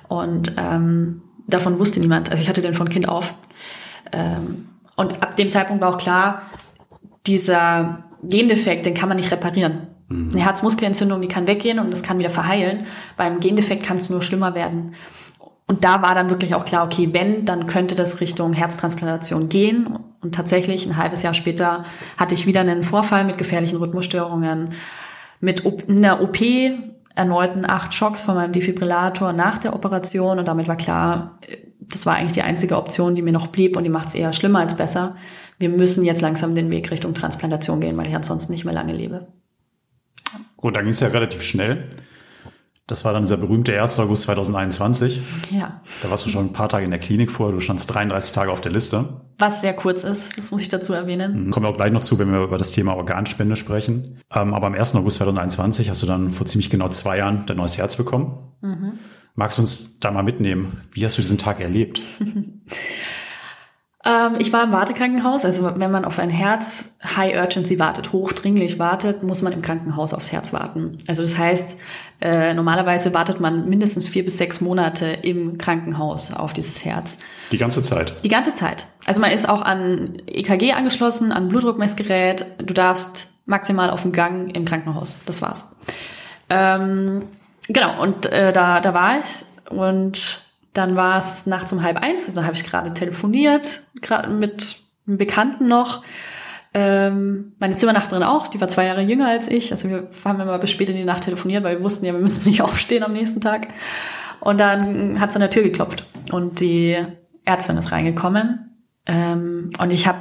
Und 0.09 0.57
ähm, 0.59 1.23
davon 1.47 1.79
wusste 1.79 2.01
niemand. 2.01 2.33
Also 2.33 2.43
ich 2.43 2.49
hatte 2.49 2.63
den 2.63 2.75
von 2.75 2.89
Kind 2.89 3.09
auf. 3.09 3.35
Ähm, 4.11 4.67
und 4.97 5.23
ab 5.23 5.37
dem 5.37 5.53
Zeitpunkt 5.53 5.81
war 5.81 5.95
auch 5.95 5.99
klar, 5.99 6.43
dieser 7.29 8.07
Gendefekt, 8.25 8.87
den 8.87 8.95
kann 8.95 9.09
man 9.09 9.19
nicht 9.19 9.31
reparieren. 9.31 9.87
Mhm. 10.09 10.31
Eine 10.33 10.43
Herzmuskelentzündung, 10.47 11.21
die 11.21 11.29
kann 11.29 11.47
weggehen 11.47 11.79
und 11.79 11.93
es 11.93 12.03
kann 12.03 12.19
wieder 12.19 12.31
verheilen. 12.31 12.87
Beim 13.17 13.39
Gendefekt 13.39 13.85
kann 13.85 13.99
es 13.99 14.11
nur 14.11 14.21
schlimmer 14.21 14.57
werden. 14.57 14.97
Und 15.69 15.83
da 15.83 16.01
war 16.01 16.15
dann 16.15 16.31
wirklich 16.31 16.55
auch 16.55 16.65
klar, 16.65 16.85
okay, 16.85 17.09
wenn, 17.13 17.45
dann 17.45 17.67
könnte 17.67 17.97
das 17.97 18.21
Richtung 18.21 18.53
Herztransplantation 18.53 19.49
gehen. 19.49 19.99
Und 20.21 20.35
tatsächlich 20.35 20.87
ein 20.87 20.97
halbes 20.97 21.23
Jahr 21.23 21.35
später 21.35 21.85
hatte 22.17 22.35
ich 22.35 22.47
wieder 22.47 22.61
einen 22.61 22.85
Vorfall 22.85 23.25
mit 23.25 23.37
gefährlichen 23.37 23.79
Rhythmusstörungen, 23.79 24.75
mit 25.41 25.65
einer 25.89 26.23
OP, 26.23 26.39
erneuten 27.17 27.69
acht 27.69 27.95
Schocks 27.95 28.23
von 28.23 28.37
meinem 28.37 28.53
Defibrillator 28.53 29.33
nach 29.33 29.59
der 29.59 29.75
Operation. 29.75 30.39
Und 30.39 30.47
damit 30.47 30.69
war 30.69 30.77
klar, 30.77 31.39
das 31.81 32.07
war 32.07 32.15
eigentlich 32.15 32.33
die 32.33 32.43
einzige 32.43 32.77
Option, 32.77 33.15
die 33.17 33.23
mir 33.23 33.33
noch 33.33 33.49
blieb 33.49 33.77
und 33.77 33.85
die 33.85 33.91
macht 33.91 34.09
es 34.09 34.15
eher 34.15 34.33
schlimmer 34.33 34.61
als 34.61 34.77
besser. 34.77 35.17
Wir 35.59 35.69
müssen 35.69 36.05
jetzt 36.05 36.21
langsam 36.21 36.55
den 36.55 36.71
Weg 36.71 36.91
Richtung 36.91 37.15
Transplantation 37.15 37.81
gehen, 37.81 37.97
weil 37.97 38.07
ich 38.07 38.15
ansonsten 38.15 38.53
nicht 38.53 38.65
mehr 38.65 38.75
lange 38.75 38.93
lebe. 38.93 39.29
Gut, 40.57 40.77
dann 40.77 40.85
ging 40.85 40.93
es 40.93 41.01
ja 41.01 41.09
relativ 41.09 41.43
schnell. 41.43 41.89
Das 42.89 43.05
war 43.05 43.13
dann 43.13 43.23
dieser 43.23 43.37
berühmte 43.37 43.81
1. 43.81 43.99
August 43.99 44.23
2021. 44.23 45.21
Ja. 45.51 45.81
Da 46.03 46.11
warst 46.11 46.25
du 46.25 46.31
schon 46.31 46.47
ein 46.47 46.53
paar 46.53 46.69
Tage 46.69 46.85
in 46.85 46.93
der 46.93 47.01
Klinik 47.01 47.33
vor, 47.33 47.51
du 47.51 47.59
standst 47.59 47.93
33 47.93 48.33
Tage 48.33 48.53
auf 48.53 48.61
der 48.61 48.71
Liste. 48.71 49.23
Was 49.39 49.61
sehr 49.61 49.75
kurz 49.75 50.05
ist, 50.05 50.39
das 50.39 50.53
muss 50.53 50.63
ich 50.63 50.69
dazu 50.69 50.93
erwähnen. 50.93 51.47
Mhm. 51.47 51.51
Kommen 51.51 51.67
wir 51.67 51.71
auch 51.71 51.77
gleich 51.77 51.91
noch 51.91 52.03
zu, 52.03 52.19
wenn 52.21 52.31
wir 52.31 52.45
über 52.45 52.59
das 52.59 52.71
Thema 52.71 52.97
Organspende 52.97 53.57
sprechen. 53.57 54.21
Ähm, 54.33 54.55
aber 54.55 54.69
am 54.69 54.75
1. 54.75 54.95
August 54.95 55.17
2021 55.17 55.91
hast 55.91 56.03
du 56.03 56.07
dann 56.07 56.33
vor 56.33 56.47
ziemlich 56.47 56.71
genau 56.71 56.89
zwei 56.89 57.19
Jahren 57.19 57.45
dein 57.47 57.57
neues 57.57 57.77
Herz 57.77 57.97
bekommen. 57.97 58.53
Mhm. 58.61 58.93
Magst 59.35 59.59
du 59.59 59.63
uns 59.63 59.99
da 59.99 60.13
mal 60.13 60.23
mitnehmen? 60.23 60.81
Wie 60.93 61.05
hast 61.05 61.19
du 61.19 61.23
diesen 61.23 61.39
Tag 61.39 61.61
erlebt? 61.61 62.01
Ähm, 64.07 64.37
ich 64.39 64.53
war 64.53 64.63
im 64.63 64.73
Wartekrankenhaus. 64.73 65.45
Also 65.45 65.65
wenn 65.77 65.91
man 65.91 66.05
auf 66.05 66.19
ein 66.19 66.31
Herz 66.31 66.87
High 67.03 67.37
Urgency 67.37 67.79
wartet, 67.79 68.13
hochdringlich 68.13 68.79
wartet, 68.79 69.25
muss 69.25 69.43
man 69.43 69.53
im 69.53 69.63
Krankenhaus 69.63 70.15
aufs 70.15 70.31
Herz 70.31 70.53
warten. 70.53 70.97
Also 71.09 71.23
das 71.23 71.37
heißt, 71.37 71.77
äh, 72.21 72.55
normalerweise 72.55 73.13
wartet 73.13 73.41
man 73.41 73.69
mindestens 73.69 74.07
vier 74.07 74.25
bis 74.25 74.39
sechs 74.39 74.61
Monate 74.61 75.07
im 75.07 75.59
Krankenhaus 75.59 76.33
auf 76.33 76.53
dieses 76.53 76.85
Herz. 76.85 77.19
Die 77.51 77.59
ganze 77.59 77.83
Zeit? 77.83 78.15
Die 78.25 78.29
ganze 78.29 78.55
Zeit. 78.55 78.87
Also 79.07 79.21
man 79.21 79.33
ist 79.33 79.49
auch 79.49 79.63
an 79.63 80.23
EKG 80.27 80.73
angeschlossen, 80.73 81.33
an 81.33 81.49
Blutdruckmessgerät. 81.49 82.47
Du 82.59 82.75
darfst 82.75 83.27
maximal 83.45 83.91
auf 83.91 84.03
dem 84.03 84.13
Gang 84.13 84.57
im 84.57 84.65
Krankenhaus. 84.65 85.19
Das 85.27 85.43
war's. 85.43 85.69
Ähm, 86.49 87.23
genau, 87.69 88.01
und 88.01 88.27
äh, 88.27 88.53
da, 88.53 88.81
da 88.81 88.95
war 88.95 89.19
ich 89.19 89.45
und 89.71 90.46
dann 90.77 90.97
war 90.97 91.19
es 91.19 91.47
nachts 91.47 91.73
um 91.73 91.83
halb 91.83 92.03
eins, 92.03 92.31
da 92.33 92.45
habe 92.45 92.55
ich 92.55 92.65
gerade 92.65 92.93
telefoniert, 92.93 93.81
gerade 94.03 94.29
mit 94.31 94.77
einem 95.07 95.19
Bekannten 95.19 95.69
noch. 95.69 96.03
Ähm, 96.75 97.55
meine 97.59 97.77
Zimmernachbarin 97.77 98.23
auch, 98.23 98.49
die 98.49 98.61
war 98.61 98.69
zwei 98.69 98.85
Jahre 98.85 99.01
jünger 99.01 99.29
als 99.29 99.49
ich. 99.49 99.73
Also 99.73 99.89
wir 99.89 100.09
haben 100.25 100.41
immer 100.41 100.59
bis 100.59 100.71
spät 100.71 100.91
in 100.91 100.97
die 100.97 101.05
Nacht 101.05 101.25
telefoniert, 101.25 101.65
weil 101.65 101.79
wir 101.79 101.85
wussten 101.85 102.05
ja, 102.05 102.13
wir 102.13 102.21
müssen 102.21 102.47
nicht 102.47 102.61
aufstehen 102.63 103.03
am 103.03 103.15
nächsten 103.15 103.41
Tag. 103.41 103.69
Und 104.41 104.61
dann 104.61 105.19
hat 105.19 105.31
es 105.31 105.37
an 105.37 105.41
der 105.41 105.51
Tür 105.51 105.63
geklopft 105.63 106.05
und 106.31 106.61
die 106.61 106.97
Ärztin 107.47 107.79
ist 107.79 107.93
reingekommen. 107.93 108.77
Ähm, 109.07 109.71
und 109.79 109.93
ich 109.93 110.07
habe 110.07 110.21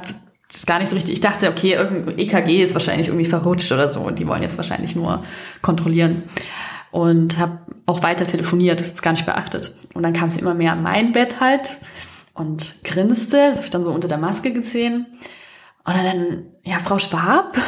das 0.50 0.64
gar 0.64 0.78
nicht 0.78 0.88
so 0.88 0.96
richtig. 0.96 1.12
Ich 1.12 1.20
dachte, 1.20 1.50
okay, 1.50 1.74
irgendein 1.74 2.18
EKG 2.18 2.62
ist 2.62 2.72
wahrscheinlich 2.72 3.08
irgendwie 3.08 3.26
verrutscht 3.26 3.70
oder 3.72 3.90
so 3.90 4.00
und 4.00 4.18
die 4.18 4.26
wollen 4.26 4.42
jetzt 4.42 4.56
wahrscheinlich 4.56 4.96
nur 4.96 5.22
kontrollieren 5.60 6.22
und 6.96 7.38
habe 7.38 7.58
auch 7.84 8.02
weiter 8.02 8.26
telefoniert, 8.26 8.80
es 8.80 9.02
gar 9.02 9.10
nicht 9.10 9.26
beachtet. 9.26 9.76
Und 9.92 10.02
dann 10.02 10.14
kam 10.14 10.30
sie 10.30 10.40
immer 10.40 10.54
mehr 10.54 10.72
an 10.72 10.82
mein 10.82 11.12
Bett 11.12 11.40
halt 11.40 11.76
und 12.32 12.82
grinste, 12.84 13.36
das 13.36 13.56
habe 13.56 13.64
ich 13.64 13.70
dann 13.70 13.82
so 13.82 13.90
unter 13.90 14.08
der 14.08 14.16
Maske 14.16 14.50
gesehen. 14.50 15.06
Und 15.84 15.94
dann, 15.94 16.46
ja, 16.62 16.78
Frau 16.78 16.98
Schwab? 16.98 17.56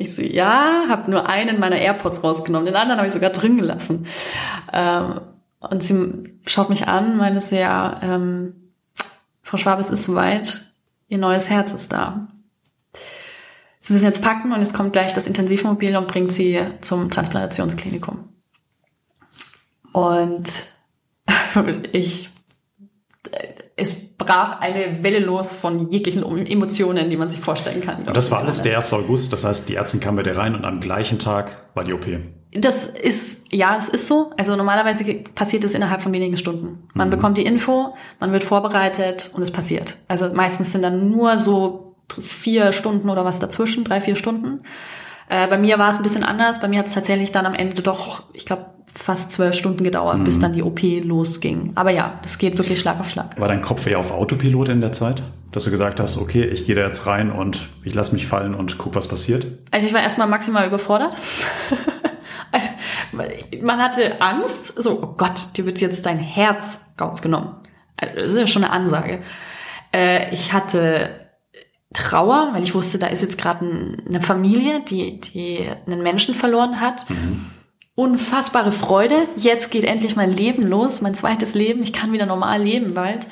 Ich 0.00 0.14
so, 0.14 0.22
ja, 0.22 0.84
habe 0.88 1.10
nur 1.10 1.28
einen 1.28 1.58
meiner 1.58 1.74
AirPods 1.74 2.22
rausgenommen, 2.22 2.66
den 2.66 2.76
anderen 2.76 2.98
habe 2.98 3.08
ich 3.08 3.12
sogar 3.12 3.30
drin 3.30 3.56
gelassen. 3.56 4.06
Ähm, 4.72 5.22
und 5.58 5.82
sie 5.82 6.38
schaut 6.46 6.68
mich 6.68 6.86
an, 6.86 7.16
meinte 7.16 7.40
so, 7.40 7.56
ja, 7.56 7.98
ähm, 8.00 8.54
Frau 9.42 9.56
Schwab, 9.56 9.80
es 9.80 9.90
ist 9.90 10.04
soweit, 10.04 10.62
Ihr 11.08 11.18
neues 11.18 11.50
Herz 11.50 11.72
ist 11.72 11.92
da. 11.92 12.28
Sie 13.88 13.94
müssen 13.94 14.04
jetzt 14.04 14.20
packen 14.20 14.52
und 14.52 14.60
es 14.60 14.74
kommt 14.74 14.92
gleich 14.92 15.14
das 15.14 15.26
Intensivmobil 15.26 15.96
und 15.96 16.08
bringt 16.08 16.30
sie 16.30 16.60
zum 16.82 17.10
Transplantationsklinikum. 17.10 18.28
Und 19.92 20.44
ich, 21.92 22.28
es 23.76 23.94
brach 24.18 24.60
eine 24.60 25.02
Welle 25.02 25.20
los 25.20 25.52
von 25.52 25.90
jeglichen 25.90 26.22
Emotionen, 26.46 27.08
die 27.08 27.16
man 27.16 27.30
sich 27.30 27.40
vorstellen 27.40 27.80
kann. 27.80 28.04
Und 28.04 28.14
das 28.14 28.30
war 28.30 28.40
alles 28.40 28.60
der 28.60 28.76
1. 28.76 28.92
August, 28.92 29.32
das 29.32 29.44
heißt, 29.44 29.70
die 29.70 29.76
Ärztin 29.76 30.00
kam 30.00 30.16
bei 30.16 30.22
dir 30.22 30.36
rein 30.36 30.54
und 30.54 30.66
am 30.66 30.80
gleichen 30.80 31.18
Tag 31.18 31.70
war 31.72 31.82
die 31.82 31.94
OP. 31.94 32.04
Das 32.52 32.84
ist, 32.84 33.50
ja, 33.54 33.78
es 33.78 33.88
ist 33.88 34.06
so. 34.06 34.32
Also 34.36 34.54
normalerweise 34.54 35.02
passiert 35.34 35.64
es 35.64 35.72
innerhalb 35.72 36.02
von 36.02 36.12
wenigen 36.12 36.36
Stunden. 36.36 36.86
Man 36.92 37.08
mhm. 37.08 37.12
bekommt 37.12 37.38
die 37.38 37.46
Info, 37.46 37.94
man 38.20 38.32
wird 38.32 38.44
vorbereitet 38.44 39.30
und 39.32 39.42
es 39.42 39.50
passiert. 39.50 39.96
Also 40.08 40.30
meistens 40.34 40.72
sind 40.72 40.82
dann 40.82 41.10
nur 41.10 41.38
so 41.38 41.87
vier 42.22 42.72
Stunden 42.72 43.10
oder 43.10 43.24
was 43.24 43.38
dazwischen, 43.38 43.84
drei, 43.84 44.00
vier 44.00 44.16
Stunden. 44.16 44.60
Äh, 45.28 45.46
bei 45.48 45.58
mir 45.58 45.78
war 45.78 45.90
es 45.90 45.96
ein 45.96 46.02
bisschen 46.02 46.24
anders. 46.24 46.60
Bei 46.60 46.68
mir 46.68 46.78
hat 46.78 46.86
es 46.86 46.94
tatsächlich 46.94 47.32
dann 47.32 47.46
am 47.46 47.54
Ende 47.54 47.82
doch, 47.82 48.22
ich 48.32 48.46
glaube, 48.46 48.66
fast 48.94 49.32
zwölf 49.32 49.54
Stunden 49.54 49.84
gedauert, 49.84 50.18
mhm. 50.18 50.24
bis 50.24 50.38
dann 50.38 50.52
die 50.52 50.62
OP 50.62 50.80
losging. 50.82 51.72
Aber 51.76 51.90
ja, 51.90 52.18
das 52.22 52.38
geht 52.38 52.58
wirklich 52.58 52.80
Schlag 52.80 52.98
auf 53.00 53.10
Schlag. 53.10 53.38
War 53.38 53.48
dein 53.48 53.62
Kopf 53.62 53.86
eher 53.86 53.98
auf 53.98 54.10
Autopilot 54.10 54.68
in 54.68 54.80
der 54.80 54.92
Zeit? 54.92 55.22
Dass 55.52 55.64
du 55.64 55.70
gesagt 55.70 55.98
hast, 56.00 56.18
okay, 56.18 56.44
ich 56.44 56.66
gehe 56.66 56.74
da 56.74 56.82
jetzt 56.82 57.06
rein 57.06 57.30
und 57.30 57.68
ich 57.82 57.94
lasse 57.94 58.12
mich 58.12 58.26
fallen 58.26 58.54
und 58.54 58.76
guck, 58.76 58.94
was 58.94 59.08
passiert? 59.08 59.46
Also 59.70 59.86
ich 59.86 59.94
war 59.94 60.02
erstmal 60.02 60.26
maximal 60.26 60.66
überfordert. 60.66 61.14
also, 62.52 62.68
man 63.62 63.78
hatte 63.78 64.20
Angst, 64.20 64.80
so, 64.82 65.02
oh 65.02 65.14
Gott, 65.16 65.56
dir 65.56 65.64
wird 65.64 65.80
jetzt 65.80 66.04
dein 66.04 66.18
Herz 66.18 66.80
rausgenommen. 67.00 67.50
Also, 67.96 68.14
das 68.14 68.26
ist 68.26 68.38
ja 68.38 68.46
schon 68.46 68.64
eine 68.64 68.72
Ansage. 68.72 69.20
Äh, 69.94 70.34
ich 70.34 70.52
hatte 70.52 71.27
Trauer, 71.94 72.50
weil 72.52 72.62
ich 72.62 72.74
wusste, 72.74 72.98
da 72.98 73.06
ist 73.06 73.22
jetzt 73.22 73.38
gerade 73.38 73.98
eine 74.06 74.20
Familie, 74.20 74.80
die, 74.80 75.20
die 75.20 75.66
einen 75.86 76.02
Menschen 76.02 76.34
verloren 76.34 76.80
hat. 76.80 77.08
Mhm. 77.08 77.46
Unfassbare 77.94 78.72
Freude. 78.72 79.16
Jetzt 79.36 79.70
geht 79.70 79.84
endlich 79.84 80.14
mein 80.14 80.32
Leben 80.32 80.62
los, 80.62 81.00
mein 81.00 81.14
zweites 81.14 81.54
Leben. 81.54 81.82
Ich 81.82 81.92
kann 81.92 82.12
wieder 82.12 82.26
normal 82.26 82.62
leben 82.62 82.94
bald. 82.94 83.26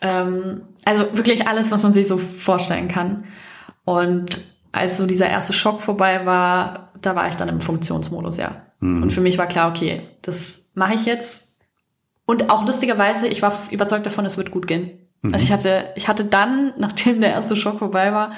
Ähm, 0.00 0.62
also 0.84 1.06
wirklich 1.12 1.46
alles, 1.46 1.70
was 1.70 1.82
man 1.82 1.92
sich 1.92 2.08
so 2.08 2.18
vorstellen 2.18 2.88
kann. 2.88 3.24
Und 3.84 4.38
als 4.72 4.96
so 4.96 5.06
dieser 5.06 5.28
erste 5.28 5.52
Schock 5.52 5.80
vorbei 5.80 6.26
war, 6.26 6.92
da 7.00 7.16
war 7.16 7.28
ich 7.28 7.36
dann 7.36 7.48
im 7.48 7.60
Funktionsmodus, 7.60 8.36
ja. 8.36 8.66
Mhm. 8.80 9.04
Und 9.04 9.12
für 9.12 9.20
mich 9.20 9.38
war 9.38 9.46
klar, 9.46 9.70
okay, 9.70 10.02
das 10.22 10.70
mache 10.74 10.94
ich 10.94 11.06
jetzt. 11.06 11.60
Und 12.26 12.50
auch 12.50 12.66
lustigerweise, 12.66 13.26
ich 13.26 13.42
war 13.42 13.56
überzeugt 13.70 14.06
davon, 14.06 14.24
es 14.24 14.36
wird 14.36 14.50
gut 14.50 14.66
gehen. 14.66 14.90
Mhm. 15.22 15.34
Also 15.34 15.44
ich 15.44 15.52
hatte, 15.52 15.90
ich 15.96 16.08
hatte 16.08 16.24
dann, 16.24 16.74
nachdem 16.78 17.20
der 17.20 17.30
erste 17.30 17.56
Schock 17.56 17.78
vorbei 17.78 18.12
war, 18.12 18.32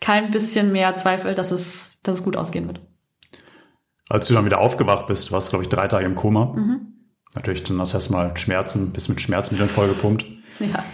kein 0.00 0.30
bisschen 0.30 0.72
mehr 0.72 0.94
Zweifel, 0.96 1.34
dass 1.34 1.50
es, 1.52 1.90
dass 2.02 2.18
es 2.18 2.24
gut 2.24 2.36
ausgehen 2.36 2.66
wird. 2.66 2.80
Als 4.08 4.28
du 4.28 4.34
dann 4.34 4.44
wieder 4.44 4.60
aufgewacht 4.60 5.06
bist, 5.06 5.28
du 5.28 5.32
warst, 5.32 5.50
glaube 5.50 5.62
ich, 5.62 5.68
drei 5.68 5.88
Tage 5.88 6.04
im 6.04 6.16
Koma. 6.16 6.52
Mhm. 6.56 6.92
Natürlich, 7.34 7.62
dann 7.62 7.80
hast 7.80 7.92
du 7.92 7.96
erstmal 7.96 8.36
Schmerzen, 8.36 8.92
bist 8.92 9.08
mit 9.08 9.20
Schmerzmitteln 9.20 9.70
vollgepumpt. 9.70 10.26
Ja. 10.58 10.84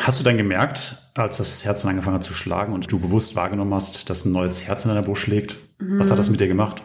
Hast 0.00 0.20
du 0.20 0.24
dann 0.24 0.36
gemerkt, 0.36 0.96
als 1.14 1.38
das 1.38 1.64
Herz 1.64 1.82
dann 1.82 1.90
angefangen 1.90 2.16
hat 2.16 2.24
zu 2.24 2.34
schlagen 2.34 2.74
und 2.74 2.90
du 2.92 2.98
bewusst 2.98 3.36
wahrgenommen 3.36 3.72
hast, 3.72 4.10
dass 4.10 4.24
ein 4.24 4.32
neues 4.32 4.64
Herz 4.64 4.84
in 4.84 4.90
deiner 4.90 5.02
Brust 5.02 5.22
schlägt? 5.22 5.56
Mhm. 5.80 5.98
Was 5.98 6.10
hat 6.10 6.18
das 6.18 6.28
mit 6.28 6.40
dir 6.40 6.48
gemacht? 6.48 6.82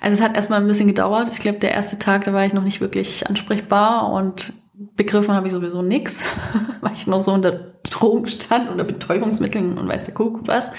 Also 0.00 0.18
es 0.18 0.22
hat 0.22 0.36
erstmal 0.36 0.60
ein 0.60 0.66
bisschen 0.66 0.88
gedauert. 0.88 1.28
Ich 1.32 1.38
glaube, 1.38 1.58
der 1.58 1.72
erste 1.72 1.98
Tag, 1.98 2.24
da 2.24 2.32
war 2.32 2.44
ich 2.44 2.52
noch 2.52 2.62
nicht 2.62 2.80
wirklich 2.80 3.26
ansprechbar 3.26 4.12
und 4.12 4.52
begriffen 4.96 5.34
habe 5.34 5.46
ich 5.46 5.52
sowieso 5.52 5.82
nix, 5.82 6.24
weil 6.80 6.92
ich 6.92 7.06
noch 7.06 7.20
so 7.20 7.32
unter 7.32 7.52
Drogen 7.82 8.28
stand, 8.28 8.70
unter 8.70 8.84
Betäubungsmitteln 8.84 9.78
und 9.78 9.88
weiß 9.88 10.04
der 10.04 10.14
Kuckuck 10.14 10.46
was. 10.46 10.70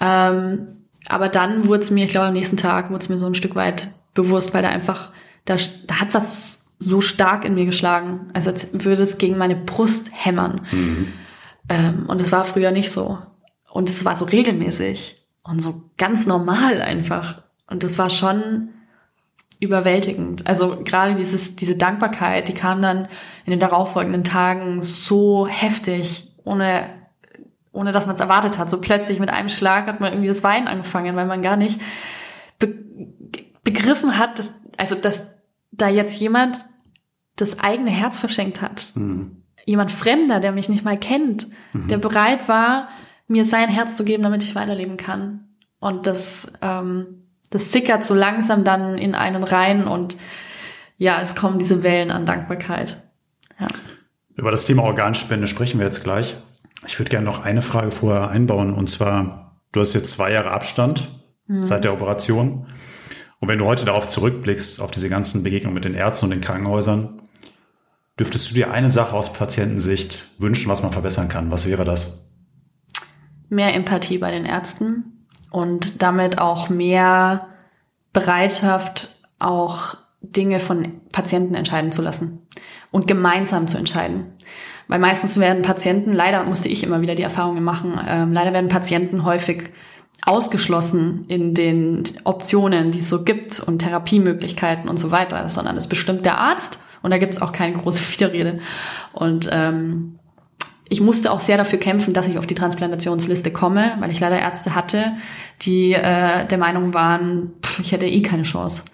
Ähm, 0.00 0.68
aber 1.06 1.28
dann 1.28 1.66
wurde 1.66 1.80
es 1.80 1.90
mir, 1.90 2.04
ich 2.04 2.10
glaube 2.10 2.28
am 2.28 2.34
nächsten 2.34 2.56
Tag 2.56 2.90
wurde 2.90 3.00
es 3.00 3.08
mir 3.08 3.18
so 3.18 3.26
ein 3.26 3.34
Stück 3.34 3.54
weit 3.54 3.88
bewusst, 4.14 4.54
weil 4.54 4.62
da 4.62 4.68
einfach, 4.68 5.12
da, 5.44 5.56
da 5.86 6.00
hat 6.00 6.14
was 6.14 6.66
so 6.78 7.00
stark 7.00 7.44
in 7.44 7.54
mir 7.54 7.66
geschlagen, 7.66 8.30
also 8.34 8.50
als 8.50 8.84
würde 8.84 9.02
es 9.02 9.18
gegen 9.18 9.38
meine 9.38 9.56
Brust 9.56 10.10
hämmern. 10.12 10.60
Mhm. 10.70 11.12
Ähm, 11.68 12.04
und 12.06 12.20
es 12.20 12.30
war 12.30 12.44
früher 12.44 12.70
nicht 12.70 12.90
so. 12.90 13.18
Und 13.70 13.88
es 13.88 14.04
war 14.04 14.16
so 14.16 14.24
regelmäßig 14.24 15.26
und 15.42 15.60
so 15.60 15.82
ganz 15.96 16.26
normal 16.26 16.80
einfach. 16.82 17.42
Und 17.68 17.82
das 17.82 17.98
war 17.98 18.10
schon, 18.10 18.70
überwältigend. 19.60 20.46
Also 20.46 20.82
gerade 20.84 21.14
dieses, 21.14 21.56
diese 21.56 21.76
Dankbarkeit, 21.76 22.48
die 22.48 22.54
kam 22.54 22.80
dann 22.80 23.08
in 23.44 23.50
den 23.50 23.60
darauffolgenden 23.60 24.24
Tagen 24.24 24.82
so 24.82 25.46
heftig, 25.46 26.32
ohne, 26.44 26.90
ohne 27.72 27.92
dass 27.92 28.06
man 28.06 28.14
es 28.14 28.20
erwartet 28.20 28.58
hat. 28.58 28.70
So 28.70 28.80
plötzlich 28.80 29.18
mit 29.18 29.30
einem 29.30 29.48
Schlag 29.48 29.86
hat 29.86 30.00
man 30.00 30.12
irgendwie 30.12 30.28
das 30.28 30.44
Weinen 30.44 30.68
angefangen, 30.68 31.16
weil 31.16 31.26
man 31.26 31.42
gar 31.42 31.56
nicht 31.56 31.80
be 32.58 32.74
begriffen 33.64 34.16
hat, 34.16 34.38
dass, 34.38 34.54
also, 34.78 34.94
dass 34.94 35.26
da 35.72 35.88
jetzt 35.88 36.18
jemand 36.18 36.64
das 37.36 37.60
eigene 37.60 37.90
Herz 37.90 38.16
verschenkt 38.16 38.62
hat. 38.62 38.92
Mhm. 38.94 39.42
Jemand 39.66 39.90
Fremder, 39.90 40.40
der 40.40 40.52
mich 40.52 40.70
nicht 40.70 40.84
mal 40.84 40.98
kennt, 40.98 41.48
mhm. 41.74 41.88
der 41.88 41.98
bereit 41.98 42.48
war, 42.48 42.88
mir 43.26 43.44
sein 43.44 43.68
Herz 43.68 43.96
zu 43.96 44.04
geben, 44.04 44.22
damit 44.22 44.42
ich 44.42 44.54
weiterleben 44.54 44.96
kann. 44.96 45.48
Und 45.80 46.06
das, 46.06 46.50
ähm, 46.62 47.27
das 47.50 47.72
sickert 47.72 48.04
so 48.04 48.14
langsam 48.14 48.64
dann 48.64 48.98
in 48.98 49.14
einen 49.14 49.44
rein 49.44 49.86
und 49.86 50.16
ja, 50.96 51.20
es 51.22 51.34
kommen 51.34 51.58
diese 51.58 51.82
Wellen 51.82 52.10
an 52.10 52.26
Dankbarkeit. 52.26 53.02
Ja. 53.58 53.68
Über 54.34 54.50
das 54.50 54.66
Thema 54.66 54.82
Organspende 54.82 55.46
sprechen 55.46 55.78
wir 55.78 55.86
jetzt 55.86 56.04
gleich. 56.04 56.36
Ich 56.86 56.98
würde 56.98 57.10
gerne 57.10 57.26
noch 57.26 57.44
eine 57.44 57.62
Frage 57.62 57.90
vorher 57.90 58.28
einbauen 58.28 58.72
und 58.72 58.88
zwar, 58.88 59.60
du 59.72 59.80
hast 59.80 59.94
jetzt 59.94 60.12
zwei 60.12 60.32
Jahre 60.32 60.50
Abstand 60.50 61.08
mhm. 61.46 61.64
seit 61.64 61.84
der 61.84 61.92
Operation. 61.92 62.66
Und 63.40 63.48
wenn 63.48 63.58
du 63.58 63.66
heute 63.66 63.84
darauf 63.84 64.08
zurückblickst, 64.08 64.80
auf 64.80 64.90
diese 64.90 65.08
ganzen 65.08 65.42
Begegnungen 65.42 65.74
mit 65.74 65.84
den 65.84 65.94
Ärzten 65.94 66.26
und 66.26 66.30
den 66.32 66.40
Krankenhäusern, 66.40 67.22
dürftest 68.18 68.50
du 68.50 68.54
dir 68.54 68.70
eine 68.72 68.90
Sache 68.90 69.14
aus 69.14 69.32
Patientensicht 69.32 70.24
wünschen, 70.38 70.68
was 70.68 70.82
man 70.82 70.92
verbessern 70.92 71.28
kann? 71.28 71.50
Was 71.50 71.66
wäre 71.66 71.84
das? 71.84 72.28
Mehr 73.48 73.74
Empathie 73.74 74.18
bei 74.18 74.30
den 74.30 74.44
Ärzten, 74.44 75.17
und 75.50 76.02
damit 76.02 76.38
auch 76.38 76.68
mehr 76.68 77.48
Bereitschaft, 78.12 79.16
auch 79.38 79.94
Dinge 80.20 80.60
von 80.60 81.00
Patienten 81.12 81.54
entscheiden 81.54 81.92
zu 81.92 82.02
lassen 82.02 82.46
und 82.90 83.06
gemeinsam 83.06 83.68
zu 83.68 83.78
entscheiden. 83.78 84.32
Weil 84.88 84.98
meistens 84.98 85.38
werden 85.38 85.62
Patienten, 85.62 86.12
leider 86.12 86.42
musste 86.44 86.68
ich 86.68 86.82
immer 86.82 87.02
wieder 87.02 87.14
die 87.14 87.22
Erfahrungen 87.22 87.62
machen, 87.62 87.98
äh, 87.98 88.24
leider 88.24 88.52
werden 88.52 88.68
Patienten 88.68 89.24
häufig 89.24 89.70
ausgeschlossen 90.24 91.26
in 91.28 91.54
den 91.54 92.02
Optionen, 92.24 92.90
die 92.90 92.98
es 92.98 93.08
so 93.08 93.22
gibt 93.22 93.60
und 93.60 93.78
Therapiemöglichkeiten 93.80 94.88
und 94.88 94.96
so 94.96 95.10
weiter, 95.10 95.48
sondern 95.48 95.76
es 95.76 95.86
bestimmt 95.86 96.24
der 96.24 96.38
Arzt 96.38 96.78
und 97.02 97.10
da 97.10 97.18
gibt 97.18 97.34
es 97.34 97.42
auch 97.42 97.52
keine 97.52 97.76
große 97.76 98.00
Widerrede. 98.12 98.60
Und 99.12 99.48
ähm, 99.52 100.17
ich 100.88 101.00
musste 101.00 101.30
auch 101.30 101.40
sehr 101.40 101.56
dafür 101.56 101.78
kämpfen, 101.78 102.14
dass 102.14 102.26
ich 102.26 102.38
auf 102.38 102.46
die 102.46 102.54
Transplantationsliste 102.54 103.50
komme, 103.50 103.96
weil 104.00 104.10
ich 104.10 104.20
leider 104.20 104.38
Ärzte 104.38 104.74
hatte, 104.74 105.12
die 105.62 105.92
äh, 105.92 106.46
der 106.46 106.58
Meinung 106.58 106.94
waren, 106.94 107.52
pff, 107.62 107.80
ich 107.80 107.92
hätte 107.92 108.06
eh 108.06 108.22
keine 108.22 108.44
Chance. 108.44 108.84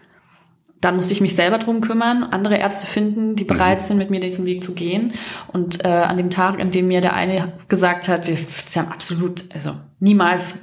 Dann 0.80 0.96
musste 0.96 1.12
ich 1.12 1.20
mich 1.20 1.34
selber 1.34 1.58
drum 1.58 1.80
kümmern, 1.80 2.24
andere 2.24 2.58
Ärzte 2.58 2.86
finden, 2.86 3.36
die 3.36 3.44
bereit 3.44 3.80
mhm. 3.80 3.84
sind, 3.84 3.98
mit 3.98 4.10
mir 4.10 4.20
diesen 4.20 4.44
Weg 4.44 4.62
zu 4.64 4.74
gehen. 4.74 5.12
Und 5.48 5.84
äh, 5.84 5.88
an 5.88 6.16
dem 6.16 6.30
Tag, 6.30 6.60
an 6.60 6.70
dem 6.70 6.88
mir 6.88 7.00
der 7.00 7.14
eine 7.14 7.52
gesagt 7.68 8.08
hat, 8.08 8.24
sie 8.24 8.36
haben 8.76 8.88
absolut, 8.88 9.44
also 9.54 9.76
niemals 10.00 10.56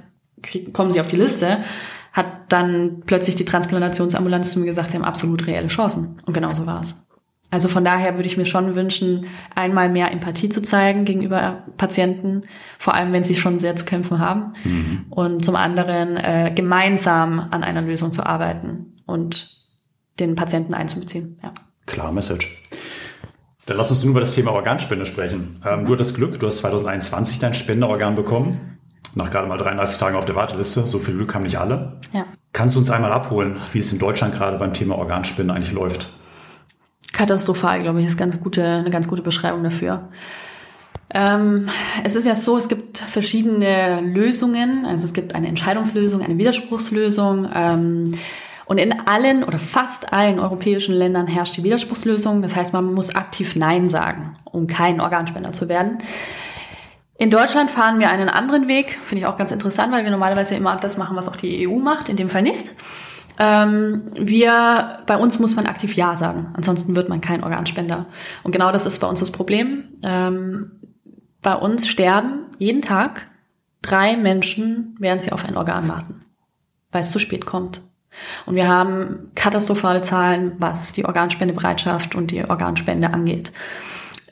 kriegen, 0.44 0.74
kommen 0.74 0.92
sie 0.92 1.02
auf 1.02 1.08
die 1.08 1.16
Liste, 1.16 1.64
hat 2.12 2.26
dann 2.50 3.04
plötzlich 3.06 3.36
die 3.36 3.46
Transplantationsambulanz 3.46 4.52
zu 4.52 4.60
mir 4.60 4.66
gesagt, 4.66 4.92
sie 4.92 4.98
haben 4.98 5.06
absolut 5.06 5.48
reelle 5.48 5.70
Chancen. 5.70 6.22
Und 6.26 6.34
genau 6.34 6.54
so 6.54 6.66
war 6.66 6.82
es. 6.82 7.08
Also 7.52 7.68
von 7.68 7.84
daher 7.84 8.16
würde 8.16 8.28
ich 8.28 8.38
mir 8.38 8.46
schon 8.46 8.76
wünschen, 8.76 9.26
einmal 9.56 9.90
mehr 9.90 10.12
Empathie 10.12 10.48
zu 10.48 10.62
zeigen 10.62 11.04
gegenüber 11.04 11.64
Patienten, 11.78 12.44
vor 12.80 12.96
allem 12.96 13.12
wenn 13.12 13.26
sie 13.26 13.36
schon 13.36 13.60
sehr 13.60 13.76
zu 13.76 13.84
kämpfen 13.84 14.20
haben. 14.20 14.54
Mhm. 14.64 15.06
Und 15.10 15.44
zum 15.44 15.58
anderen 15.58 16.16
äh, 16.16 16.54
gemeinsam 16.56 17.40
an 17.52 17.64
einer 17.64 17.82
Lösung 17.82 18.14
zu 18.14 18.26
arbeiten 18.26 18.94
und 19.06 19.50
den 20.20 20.36
Patienten 20.36 20.74
einzubeziehen. 20.74 21.40
Ja. 21.44 21.54
Klar 21.86 22.14
Message. 22.14 22.48
Dann 23.66 23.78
lass 23.78 23.92
uns 23.92 24.02
nun 24.04 24.12
über 24.12 24.22
das 24.22 24.34
Thema 24.34 24.52
Organspende 24.54 25.06
sprechen. 25.06 25.62
Ähm, 25.66 25.86
du 25.86 25.94
hattest 25.94 26.16
Glück, 26.16 26.40
du 26.40 26.48
hast 26.48 26.60
2021 26.60 27.40
dein 27.40 27.54
Spenderorgan 27.54 28.16
bekommen. 28.16 28.80
Nach 29.14 29.30
gerade 29.30 29.50
mal 29.50 29.58
33 29.58 30.00
Tagen 30.00 30.16
auf 30.16 30.26
der 30.26 30.36
Warteliste. 30.36 30.88
So 30.88 31.00
viel 31.00 31.16
Glück 31.16 31.36
haben 31.36 31.44
nicht 31.44 31.60
alle. 31.60 32.00
Ja. 32.14 32.26
Kannst 32.54 32.76
du 32.76 32.80
uns 32.80 32.90
einmal 32.90 33.12
abholen, 33.12 33.58
wie 33.74 33.80
es 33.80 33.92
in 33.92 34.00
Deutschland 34.00 34.34
gerade 34.34 34.58
beim 34.58 34.74
Thema 34.74 34.98
Organspende 34.98 35.54
eigentlich 35.54 35.74
läuft? 35.74 36.10
Katastrophal, 37.14 37.82
glaube 37.82 38.00
ich, 38.02 38.08
ist 38.08 38.18
ganz 38.18 38.40
gute, 38.40 38.66
eine 38.66 38.90
ganz 38.90 39.08
gute 39.08 39.22
Beschreibung 39.22 39.64
dafür. 39.64 40.10
Ähm, 41.14 41.70
es 42.04 42.16
ist 42.16 42.26
ja 42.26 42.36
so, 42.36 42.58
es 42.58 42.70
gibt 42.70 42.98
verschiedene 42.98 44.02
Lösungen. 44.02 44.86
Also 44.86 45.06
es 45.06 45.14
gibt 45.14 45.36
eine 45.36 45.48
Entscheidungslösung, 45.48 46.22
eine 46.22 46.38
Widerspruchslösung. 46.38 47.50
Ähm, 47.54 48.12
und 48.66 48.78
in 48.78 49.06
allen 49.06 49.44
oder 49.44 49.58
fast 49.58 50.14
allen 50.14 50.40
europäischen 50.40 50.96
Ländern 50.96 51.28
herrscht 51.28 51.58
die 51.58 51.64
Widerspruchslösung. 51.64 52.42
Das 52.42 52.56
heißt, 52.56 52.72
man 52.72 52.94
muss 52.94 53.14
aktiv 53.14 53.56
Nein 53.56 53.90
sagen, 53.90 54.34
um 54.46 54.68
kein 54.68 55.02
Organspender 55.02 55.52
zu 55.52 55.68
werden. 55.68 55.98
In 57.18 57.30
Deutschland 57.30 57.70
fahren 57.70 58.00
wir 58.00 58.10
einen 58.10 58.30
anderen 58.30 58.68
Weg, 58.68 58.98
finde 59.04 59.22
ich 59.22 59.28
auch 59.28 59.38
ganz 59.38 59.52
interessant, 59.52 59.92
weil 59.92 60.06
wir 60.06 60.12
normalerweise 60.12 60.56
immer 60.56 60.76
das 60.78 60.98
machen, 60.98 61.16
was 61.16 61.28
auch 61.28 61.36
die 61.36 61.68
EU 61.68 61.78
macht, 61.78 62.10
in 62.10 62.16
dem 62.16 62.30
Fall 62.30 62.42
nicht. 62.42 62.66
Ähm, 63.44 64.04
wir, 64.14 65.00
bei 65.08 65.18
uns 65.18 65.40
muss 65.40 65.56
man 65.56 65.66
aktiv 65.66 65.96
Ja 65.96 66.16
sagen, 66.16 66.50
ansonsten 66.54 66.96
wird 66.96 67.10
man 67.10 67.22
kein 67.22 67.44
Organspender. 67.44 68.06
Und 68.44 68.52
genau 68.52 68.72
das 68.72 68.86
ist 68.86 69.00
bei 69.00 69.08
uns 69.08 69.20
das 69.20 69.32
Problem. 69.32 69.86
Ähm, 70.04 70.74
bei 71.42 71.56
uns 71.56 71.88
sterben 71.88 72.46
jeden 72.60 72.84
Tag 72.84 73.26
drei 73.82 74.16
Menschen, 74.16 74.96
während 75.00 75.24
sie 75.24 75.32
auf 75.32 75.44
ein 75.44 75.58
Organ 75.58 75.90
warten, 75.90 76.22
weil 76.92 77.02
es 77.02 77.10
zu 77.10 77.18
spät 77.18 77.48
kommt. 77.48 77.82
Und 78.46 78.54
wir 78.54 78.68
haben 78.68 79.32
katastrophale 79.34 80.04
Zahlen, 80.04 80.54
was 80.60 80.94
die 80.94 81.06
Organspendebereitschaft 81.06 82.14
und 82.14 82.30
die 82.30 82.48
Organspende 82.48 83.12
angeht. 83.12 83.52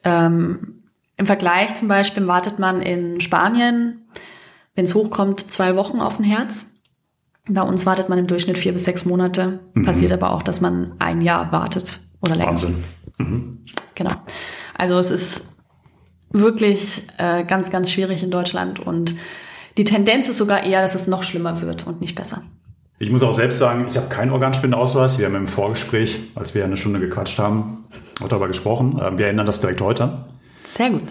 Ähm, 0.04 0.84
Im 1.18 1.26
Vergleich 1.26 1.74
zum 1.74 1.88
Beispiel 1.88 2.28
wartet 2.28 2.60
man 2.60 2.84
in 2.84 3.22
Spanien, 3.22 4.08
wenn 4.76 4.86
es 4.86 4.94
hochkommt, 4.94 5.50
zwei 5.50 5.76
Wochen 5.76 6.00
auf 6.00 6.20
ein 6.20 6.26
Herz. 6.26 6.69
Bei 7.50 7.64
uns 7.64 7.86
wartet 7.86 8.10
man 8.10 8.20
im 8.20 8.28
Durchschnitt 8.28 8.60
vier 8.60 8.74
bis 8.74 8.84
sechs 8.84 9.06
Monate. 9.06 9.60
Mhm. 9.74 9.86
Passiert 9.86 10.12
aber 10.12 10.32
auch, 10.32 10.44
dass 10.44 10.62
man 10.62 10.94
ein 11.00 11.22
Jahr 11.22 11.52
wartet 11.52 12.00
oder 12.22 12.36
länger. 12.36 12.52
Wahnsinn. 12.52 12.84
Mhm. 13.18 13.66
Genau. 13.96 14.12
Also 14.78 15.00
es 15.00 15.10
ist 15.10 15.42
wirklich 16.32 17.04
äh, 17.18 17.44
ganz, 17.44 17.72
ganz 17.72 17.92
schwierig 17.92 18.24
in 18.24 18.30
Deutschland 18.30 18.80
und 18.80 19.16
die 19.78 19.84
Tendenz 19.84 20.28
ist 20.30 20.38
sogar 20.38 20.64
eher, 20.64 20.82
dass 20.82 20.94
es 20.94 21.08
noch 21.08 21.24
schlimmer 21.24 21.62
wird 21.62 21.88
und 21.88 22.02
nicht 22.02 22.16
besser. 22.16 22.44
Ich 23.00 23.10
muss 23.10 23.24
auch 23.24 23.34
selbst 23.34 23.58
sagen, 23.58 23.88
ich 23.90 23.98
habe 23.98 24.10
keinen 24.10 24.32
Organspendeausweis. 24.32 25.18
Wir 25.18 25.26
haben 25.26 25.36
im 25.36 25.48
Vorgespräch, 25.48 26.20
als 26.36 26.54
wir 26.54 26.66
eine 26.66 26.78
Stunde 26.78 27.00
gequatscht 27.00 27.40
haben, 27.40 27.86
auch 28.22 28.28
darüber 28.28 28.48
gesprochen. 28.48 29.00
Ähm, 29.02 29.18
wir 29.18 29.28
ändern 29.28 29.48
das 29.48 29.60
direkt 29.60 29.82
heute. 29.82 30.26
Sehr 30.64 30.92
gut. 30.92 31.02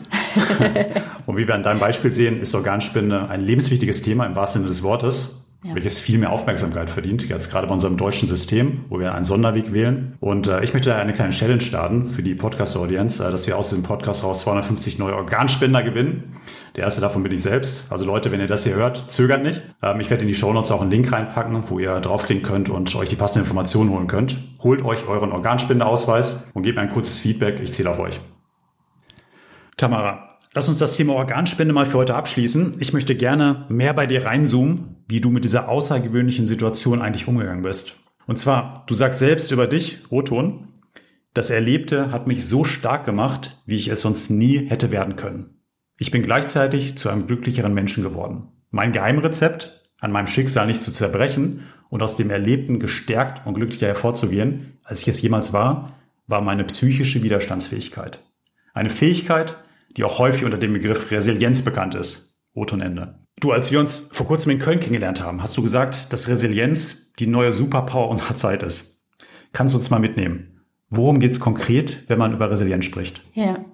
und 1.27 1.37
wie 1.37 1.49
wir 1.49 1.55
an 1.55 1.65
deinem 1.65 1.81
Beispiel 1.81 2.13
sehen, 2.13 2.41
ist 2.41 2.55
Organspende 2.55 3.29
ein 3.29 3.41
lebenswichtiges 3.41 4.03
Thema 4.03 4.25
im 4.27 4.37
wahrsten 4.37 4.61
Sinne 4.61 4.71
des 4.71 4.85
Wortes 4.85 5.31
ja. 5.65 5.75
welches 5.75 5.99
viel 5.99 6.19
mehr 6.19 6.31
Aufmerksamkeit 6.31 6.89
verdient, 6.89 7.29
jetzt 7.29 7.51
gerade 7.51 7.67
bei 7.67 7.73
unserem 7.73 7.97
deutschen 7.97 8.29
System, 8.29 8.85
wo 8.89 9.01
wir 9.01 9.15
einen 9.15 9.25
Sonderweg 9.25 9.73
wählen. 9.73 10.17
Und 10.21 10.47
äh, 10.47 10.63
ich 10.63 10.73
möchte 10.73 10.95
eine 10.95 11.13
kleine 11.13 11.33
Challenge 11.33 11.61
starten 11.61 12.09
für 12.09 12.23
die 12.23 12.37
Podcast-Audience, 12.37 13.27
äh, 13.27 13.31
dass 13.31 13.47
wir 13.49 13.59
aus 13.59 13.71
diesem 13.71 13.83
Podcast 13.83 14.23
raus 14.23 14.41
250 14.41 14.99
neue 14.99 15.17
Organspender 15.17 15.83
gewinnen. 15.83 16.37
Der 16.77 16.85
erste 16.85 17.01
davon 17.01 17.25
bin 17.25 17.33
ich 17.33 17.43
selbst. 17.43 17.91
Also 17.91 18.05
Leute, 18.05 18.31
wenn 18.31 18.41
ihr 18.41 18.47
das 18.47 18.63
hier 18.63 18.77
hört, 18.77 19.11
zögert 19.11 19.43
nicht. 19.43 19.63
Ähm, 19.83 19.99
ich 19.99 20.11
werde 20.11 20.23
in 20.23 20.29
die 20.29 20.35
Show 20.35 20.53
Notes 20.53 20.71
auch 20.71 20.81
einen 20.81 20.93
Link 20.93 21.11
reinpacken, 21.11 21.69
wo 21.69 21.81
ihr 21.81 21.99
draufklicken 21.99 22.45
könnt 22.45 22.69
und 22.69 22.95
euch 22.95 23.09
die 23.09 23.17
passenden 23.17 23.45
Informationen 23.45 23.91
holen 23.91 24.07
könnt. 24.07 24.37
Holt 24.63 24.85
euch 24.85 25.09
euren 25.09 25.33
Organspendeausweis 25.33 26.51
und 26.55 26.63
gebt 26.63 26.77
mir 26.77 26.83
ein 26.83 26.91
kurzes 26.91 27.19
Feedback. 27.19 27.61
Ich 27.61 27.73
zähle 27.73 27.91
auf 27.91 27.99
euch. 27.99 28.21
Tamara, 29.77 30.29
Lass 30.55 30.69
uns 30.69 30.79
das 30.79 30.97
Thema 30.97 31.15
Organspende 31.15 31.75
mal 31.75 31.87
für 31.87 31.99
heute 31.99 32.15
abschließen. 32.15 32.77
Ich 32.81 32.93
möchte 32.93 33.15
gerne 33.15 33.67
mehr 33.69 33.93
bei 33.93 34.07
dir 34.07 34.25
reinzoomen, 34.25 34.97
wie 35.07 35.21
du 35.21 35.31
mit 35.31 35.45
dieser 35.45 35.69
außergewöhnlichen 35.69 36.47
Situation 36.47 37.03
eigentlich 37.03 37.29
umgegangen 37.29 37.63
bist. 37.63 37.95
Und 38.27 38.39
zwar, 38.39 38.85
du 38.87 38.95
sagst 38.95 39.21
selbst 39.21 39.53
über 39.53 39.67
dich, 39.67 39.99
Roton, 40.11 40.69
das 41.35 41.51
Erlebte 41.51 42.11
hat 42.13 42.27
mich 42.27 42.47
so 42.47 42.65
stark 42.65 43.05
gemacht, 43.05 43.61
wie 43.67 43.77
ich 43.77 43.89
es 43.89 44.01
sonst 44.01 44.31
nie 44.31 44.67
hätte 44.69 44.91
werden 44.91 45.17
können. 45.17 45.61
Ich 45.99 46.11
bin 46.11 46.23
gleichzeitig 46.23 46.97
zu 46.97 47.11
einem 47.11 47.27
glücklicheren 47.27 47.75
Menschen 47.75 48.03
geworden. 48.03 48.49
Mein 48.71 48.93
Geheimrezept, 48.93 49.91
an 50.01 50.13
meinem 50.13 50.29
Schicksal 50.29 50.67
nicht 50.67 50.83
zu 50.83 50.93
zerbrechen 50.93 51.65
und 51.91 52.03
aus 52.03 52.17
dem 52.17 52.31
Erlebten 52.31 52.81
gestärkt 52.81 53.47
und 53.47 53.55
glücklicher 53.55 53.89
hervorzugehen, 53.89 54.79
als 54.83 55.03
ich 55.03 55.09
es 55.09 55.21
jemals 55.21 55.53
war, 55.53 55.99
war 56.27 56.41
meine 56.41 56.65
psychische 56.65 57.23
Widerstandsfähigkeit. 57.23 58.21
Eine 58.75 58.91
Fähigkeit, 58.91 59.57
die 59.99 60.05
auch 60.05 60.19
häufig 60.19 60.45
unter 60.45 60.57
dem 60.57 60.73
Begriff 60.73 61.11
Resilienz 61.11 61.63
bekannt 61.63 61.97
ist. 61.97 62.39
Oton 62.55 62.81
Ende. 62.81 63.17
Du, 63.41 63.53
als 63.53 63.71
wir 63.71 63.81
uns 63.81 64.09
vor 64.13 64.27
kurzem 64.27 64.53
in 64.53 64.59
Köln 64.61 64.81
kennengelernt 64.81 65.23
haben, 65.23 65.43
hast 65.43 65.57
du 65.57 65.63
gesagt, 65.63 66.13
dass 66.13 66.29
Resilienz 66.29 66.97
die 67.19 67.27
neue 67.27 67.53
Superpower 67.53 68.09
unserer 68.09 68.37
Zeit 68.37 68.63
ist. 68.63 68.97
Kannst 69.53 69.75
du 69.75 69.79
uns 69.79 69.91
mal 69.91 69.99
mitnehmen? 69.99 70.65
Worum 70.89 71.19
geht 71.21 71.33
es 71.33 71.41
konkret, 71.41 72.05
wenn 72.09 72.19
man 72.19 72.33
über 72.33 72.51
Resilienz 72.51 72.85
spricht? 72.85 73.23
Ja. 73.35 73.65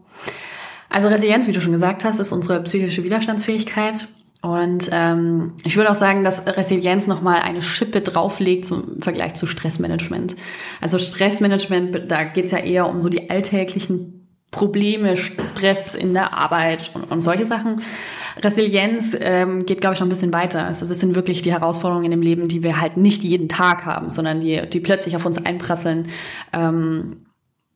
Also 0.89 1.09
Resilienz, 1.09 1.47
wie 1.47 1.53
du 1.53 1.61
schon 1.61 1.73
gesagt 1.73 2.05
hast, 2.05 2.19
ist 2.19 2.33
unsere 2.33 2.63
psychische 2.63 3.05
Widerstandsfähigkeit. 3.05 4.07
Und 4.41 4.91
ähm, 4.93 5.55
ich 5.65 5.77
würde 5.77 5.91
auch 5.91 5.95
sagen, 5.95 6.25
dass 6.25 6.47
Resilienz 6.47 7.07
nochmal 7.07 7.41
eine 7.41 7.63
Schippe 7.63 8.01
drauflegt 8.01 8.67
zum 8.67 9.01
Vergleich 9.01 9.35
zu 9.35 9.47
Stressmanagement. 9.47 10.37
Also 10.81 10.99
Stressmanagement, 10.99 12.11
da 12.11 12.25
geht's 12.25 12.51
ja 12.51 12.59
eher 12.59 12.89
um 12.89 13.01
so 13.01 13.09
die 13.09 13.31
alltäglichen 13.31 14.14
Probleme, 14.55 15.17
Stress 15.17 15.95
in 15.95 16.15
der 16.15 16.33
Arbeit 16.33 16.91
und, 16.95 17.11
und 17.11 17.23
solche 17.23 17.45
Sachen. 17.45 17.83
Resilienz 18.43 19.17
ähm, 19.21 19.67
geht, 19.67 19.81
glaube 19.81 19.95
ich, 19.95 20.01
noch 20.01 20.07
ein 20.07 20.11
bisschen 20.11 20.33
weiter. 20.33 20.65
Also 20.65 20.91
es 20.91 21.01
sind 21.01 21.15
wirklich 21.15 21.43
die 21.43 21.53
Herausforderungen 21.53 22.11
im 22.13 22.23
Leben, 22.23 22.49
die 22.49 22.63
wir 22.63 22.81
halt 22.81 22.97
nicht 22.97 23.23
jeden 23.25 23.49
Tag 23.49 23.85
haben, 23.85 24.11
sondern 24.11 24.41
die, 24.41 24.63
die 24.71 24.81
plötzlich 24.81 25.17
auf 25.17 25.27
uns 25.27 25.45
einprasseln. 25.45 26.09
Ähm, 26.53 27.27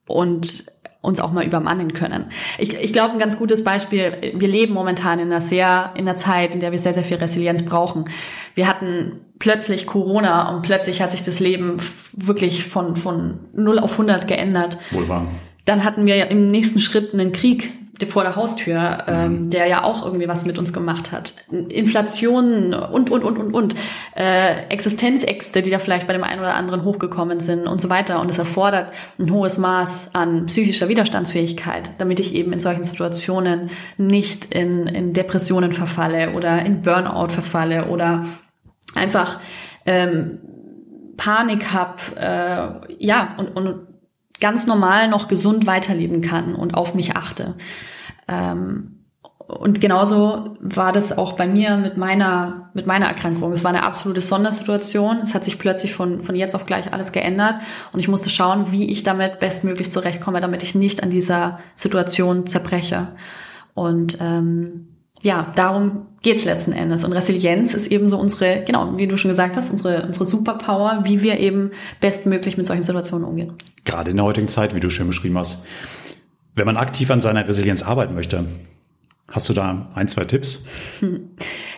und 0.06 0.64
uns 1.00 1.20
auch 1.20 1.32
mal 1.32 1.44
übermannen 1.44 1.92
können. 1.92 2.26
Ich, 2.58 2.74
ich 2.74 2.92
glaube, 2.92 3.12
ein 3.12 3.18
ganz 3.18 3.38
gutes 3.38 3.62
Beispiel, 3.62 4.12
wir 4.34 4.48
leben 4.48 4.74
momentan 4.74 5.20
in 5.20 5.30
einer 5.30 5.40
sehr, 5.40 5.92
in 5.94 6.08
einer 6.08 6.16
Zeit, 6.16 6.54
in 6.54 6.60
der 6.60 6.72
wir 6.72 6.78
sehr, 6.78 6.94
sehr 6.94 7.04
viel 7.04 7.18
Resilienz 7.18 7.62
brauchen. 7.62 8.06
Wir 8.54 8.66
hatten 8.66 9.20
plötzlich 9.38 9.86
Corona 9.86 10.54
und 10.54 10.62
plötzlich 10.62 11.00
hat 11.00 11.12
sich 11.12 11.22
das 11.22 11.38
Leben 11.38 11.78
wirklich 12.12 12.64
von, 12.64 12.96
von 12.96 13.38
0 13.52 13.78
auf 13.78 13.92
100 13.92 14.26
geändert. 14.26 14.78
Wohl 14.90 15.08
wahr. 15.08 15.28
Dann 15.68 15.84
hatten 15.84 16.06
wir 16.06 16.30
im 16.30 16.50
nächsten 16.50 16.80
Schritt 16.80 17.12
einen 17.12 17.32
Krieg 17.32 17.74
vor 18.08 18.22
der 18.22 18.36
Haustür, 18.36 18.98
ähm, 19.06 19.32
mhm. 19.32 19.50
der 19.50 19.66
ja 19.66 19.84
auch 19.84 20.02
irgendwie 20.02 20.26
was 20.28 20.46
mit 20.46 20.56
uns 20.56 20.72
gemacht 20.72 21.12
hat. 21.12 21.34
Inflation 21.50 22.72
und, 22.72 23.10
und, 23.10 23.22
und, 23.22 23.36
und, 23.36 23.54
und. 23.54 23.74
Äh, 24.16 24.62
Existenzängste, 24.70 25.60
die 25.60 25.68
da 25.68 25.78
vielleicht 25.78 26.06
bei 26.06 26.14
dem 26.14 26.24
einen 26.24 26.40
oder 26.40 26.54
anderen 26.54 26.84
hochgekommen 26.84 27.40
sind 27.40 27.66
und 27.66 27.82
so 27.82 27.90
weiter. 27.90 28.20
Und 28.20 28.30
es 28.30 28.38
erfordert 28.38 28.92
ein 29.18 29.30
hohes 29.30 29.58
Maß 29.58 30.14
an 30.14 30.46
psychischer 30.46 30.88
Widerstandsfähigkeit, 30.88 31.90
damit 31.98 32.18
ich 32.18 32.34
eben 32.34 32.52
in 32.54 32.60
solchen 32.60 32.84
Situationen 32.84 33.68
nicht 33.98 34.54
in, 34.54 34.86
in 34.86 35.12
Depressionen 35.12 35.74
verfalle 35.74 36.32
oder 36.32 36.64
in 36.64 36.80
Burnout 36.80 37.28
verfalle 37.28 37.88
oder 37.88 38.24
einfach 38.94 39.38
ähm, 39.84 40.38
Panik 41.18 41.74
hab, 41.74 42.00
äh, 42.16 42.94
ja, 43.04 43.34
und, 43.36 43.48
und 43.48 43.88
ganz 44.40 44.66
normal 44.66 45.08
noch 45.08 45.28
gesund 45.28 45.66
weiterleben 45.66 46.20
kann 46.20 46.54
und 46.54 46.74
auf 46.74 46.94
mich 46.94 47.16
achte. 47.16 47.54
Ähm, 48.26 48.98
und 49.48 49.80
genauso 49.80 50.56
war 50.60 50.92
das 50.92 51.16
auch 51.16 51.32
bei 51.32 51.46
mir 51.46 51.78
mit 51.78 51.96
meiner, 51.96 52.70
mit 52.74 52.86
meiner 52.86 53.06
Erkrankung. 53.06 53.50
Es 53.52 53.64
war 53.64 53.70
eine 53.70 53.82
absolute 53.82 54.20
Sondersituation. 54.20 55.20
Es 55.22 55.34
hat 55.34 55.42
sich 55.46 55.58
plötzlich 55.58 55.94
von, 55.94 56.22
von 56.22 56.36
jetzt 56.36 56.54
auf 56.54 56.66
gleich 56.66 56.92
alles 56.92 57.12
geändert. 57.12 57.56
Und 57.94 58.00
ich 58.00 58.08
musste 58.08 58.28
schauen, 58.28 58.72
wie 58.72 58.90
ich 58.90 59.04
damit 59.04 59.40
bestmöglich 59.40 59.90
zurechtkomme, 59.90 60.42
damit 60.42 60.62
ich 60.62 60.74
nicht 60.74 61.02
an 61.02 61.08
dieser 61.08 61.60
Situation 61.76 62.46
zerbreche. 62.46 63.08
Und 63.72 64.18
ähm, 64.20 64.88
ja, 65.22 65.50
darum 65.54 66.06
geht's 66.22 66.44
letzten 66.44 66.72
Endes. 66.72 67.04
Und 67.04 67.12
Resilienz 67.12 67.74
ist 67.74 67.88
eben 67.88 68.06
so 68.06 68.18
unsere, 68.18 68.62
genau, 68.64 68.96
wie 68.96 69.06
du 69.06 69.16
schon 69.16 69.30
gesagt 69.30 69.56
hast, 69.56 69.70
unsere, 69.70 70.04
unsere 70.06 70.26
Superpower, 70.26 71.00
wie 71.04 71.22
wir 71.22 71.38
eben 71.38 71.72
bestmöglich 72.00 72.56
mit 72.56 72.66
solchen 72.66 72.82
Situationen 72.82 73.26
umgehen. 73.26 73.54
Gerade 73.84 74.10
in 74.10 74.16
der 74.16 74.24
heutigen 74.24 74.48
Zeit, 74.48 74.74
wie 74.74 74.80
du 74.80 74.90
schön 74.90 75.06
beschrieben 75.06 75.38
hast. 75.38 75.64
Wenn 76.54 76.66
man 76.66 76.76
aktiv 76.76 77.10
an 77.10 77.20
seiner 77.20 77.46
Resilienz 77.46 77.82
arbeiten 77.82 78.14
möchte, 78.14 78.46
hast 79.30 79.48
du 79.48 79.52
da 79.52 79.90
ein, 79.94 80.08
zwei 80.08 80.24
Tipps? 80.24 80.64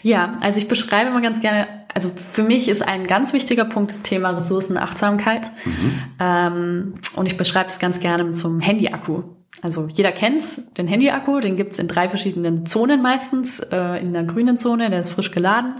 Ja, 0.02 0.32
also 0.40 0.58
ich 0.58 0.68
beschreibe 0.68 1.10
immer 1.10 1.20
ganz 1.20 1.40
gerne, 1.40 1.66
also 1.92 2.10
für 2.14 2.42
mich 2.42 2.68
ist 2.68 2.80
ein 2.80 3.06
ganz 3.06 3.34
wichtiger 3.34 3.66
Punkt 3.66 3.90
das 3.90 4.02
Thema 4.02 4.30
Ressourcenachtsamkeit. 4.30 5.50
Mhm. 5.64 5.92
Ähm, 6.18 6.94
und 7.16 7.26
ich 7.26 7.36
beschreibe 7.36 7.68
es 7.68 7.78
ganz 7.78 8.00
gerne 8.00 8.32
zum 8.32 8.60
Handy-Akku. 8.60 9.24
Also 9.62 9.88
jeder 9.92 10.12
kennt's, 10.12 10.62
den 10.78 10.86
Handy-Akku, 10.86 11.40
den 11.40 11.56
gibt's 11.56 11.78
in 11.78 11.88
drei 11.88 12.08
verschiedenen 12.08 12.66
Zonen 12.66 13.02
meistens. 13.02 13.60
Äh, 13.60 14.00
in 14.00 14.12
der 14.12 14.24
grünen 14.24 14.56
Zone, 14.56 14.90
der 14.90 15.00
ist 15.00 15.10
frisch 15.10 15.30
geladen. 15.30 15.74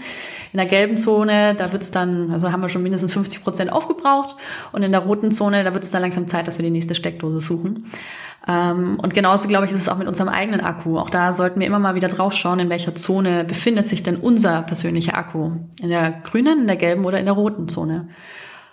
In 0.53 0.59
der 0.59 0.67
gelben 0.67 0.97
Zone, 0.97 1.55
da 1.55 1.73
wird's 1.73 1.91
dann, 1.91 2.31
also 2.31 2.53
haben 2.53 2.61
wir 2.61 2.69
schon 2.69 2.83
mindestens 2.83 3.13
50 3.13 3.43
Prozent 3.43 3.73
aufgebraucht. 3.73 4.37
Und 4.73 4.83
in 4.83 4.93
der 4.93 5.01
roten 5.01 5.31
Zone, 5.33 5.65
da 5.65 5.73
wird's 5.73 5.91
dann 5.91 6.03
langsam 6.03 6.29
Zeit, 6.29 6.47
dass 6.47 6.59
wir 6.59 6.65
die 6.65 6.71
nächste 6.71 6.95
Steckdose 6.95 7.41
suchen. 7.41 7.87
Ähm, 8.49 8.99
und 9.01 9.15
genauso, 9.15 9.49
glaube 9.49 9.67
ich, 9.67 9.73
ist 9.73 9.83
es 9.83 9.89
auch 9.89 9.99
mit 9.99 10.09
unserem 10.09 10.29
eigenen 10.29 10.61
Akku. 10.61 10.99
Auch 10.99 11.11
da 11.11 11.33
sollten 11.33 11.61
wir 11.61 11.67
immer 11.67 11.79
mal 11.79 11.95
wieder 11.95 12.09
drauf 12.09 12.35
schauen, 12.35 12.59
in 12.59 12.71
welcher 12.71 12.95
Zone 12.95 13.45
befindet 13.45 13.87
sich 13.87 14.03
denn 14.03 14.17
unser 14.17 14.63
persönlicher 14.63 15.17
Akku. 15.17 15.53
In 15.81 15.89
der 15.89 16.21
grünen, 16.25 16.63
in 16.63 16.67
der 16.67 16.77
gelben 16.77 17.05
oder 17.05 17.19
in 17.19 17.27
der 17.27 17.35
roten 17.35 17.69
Zone. 17.69 18.09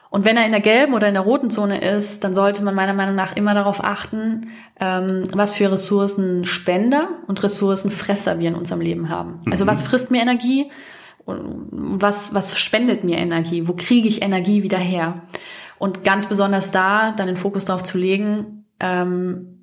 Und 0.09 0.25
wenn 0.25 0.37
er 0.37 0.45
in 0.45 0.51
der 0.51 0.61
gelben 0.61 0.93
oder 0.93 1.07
in 1.07 1.13
der 1.13 1.23
roten 1.23 1.49
Zone 1.49 1.81
ist, 1.81 2.23
dann 2.23 2.33
sollte 2.33 2.63
man 2.63 2.73
meiner 2.75 2.93
Meinung 2.93 3.15
nach 3.15 3.35
immer 3.35 3.53
darauf 3.53 3.83
achten, 3.83 4.49
ähm, 4.79 5.23
was 5.33 5.53
für 5.53 5.71
Ressourcenspender 5.71 7.09
und 7.27 7.43
Ressourcenfresser 7.43 8.39
wir 8.39 8.49
in 8.49 8.55
unserem 8.55 8.81
Leben 8.81 9.09
haben. 9.09 9.41
Also 9.51 9.65
mhm. 9.65 9.69
was 9.69 9.81
frisst 9.81 10.11
mir 10.11 10.21
Energie 10.21 10.71
und 11.25 11.67
was, 11.71 12.33
was 12.33 12.57
spendet 12.57 13.03
mir 13.03 13.17
Energie? 13.17 13.67
Wo 13.67 13.73
kriege 13.73 14.07
ich 14.07 14.21
Energie 14.21 14.63
wieder 14.63 14.77
her? 14.77 15.23
Und 15.77 16.03
ganz 16.03 16.25
besonders 16.25 16.71
da 16.71 17.11
dann 17.11 17.27
den 17.27 17.37
Fokus 17.37 17.65
darauf 17.65 17.83
zu 17.83 17.97
legen, 17.97 18.65
ähm, 18.79 19.56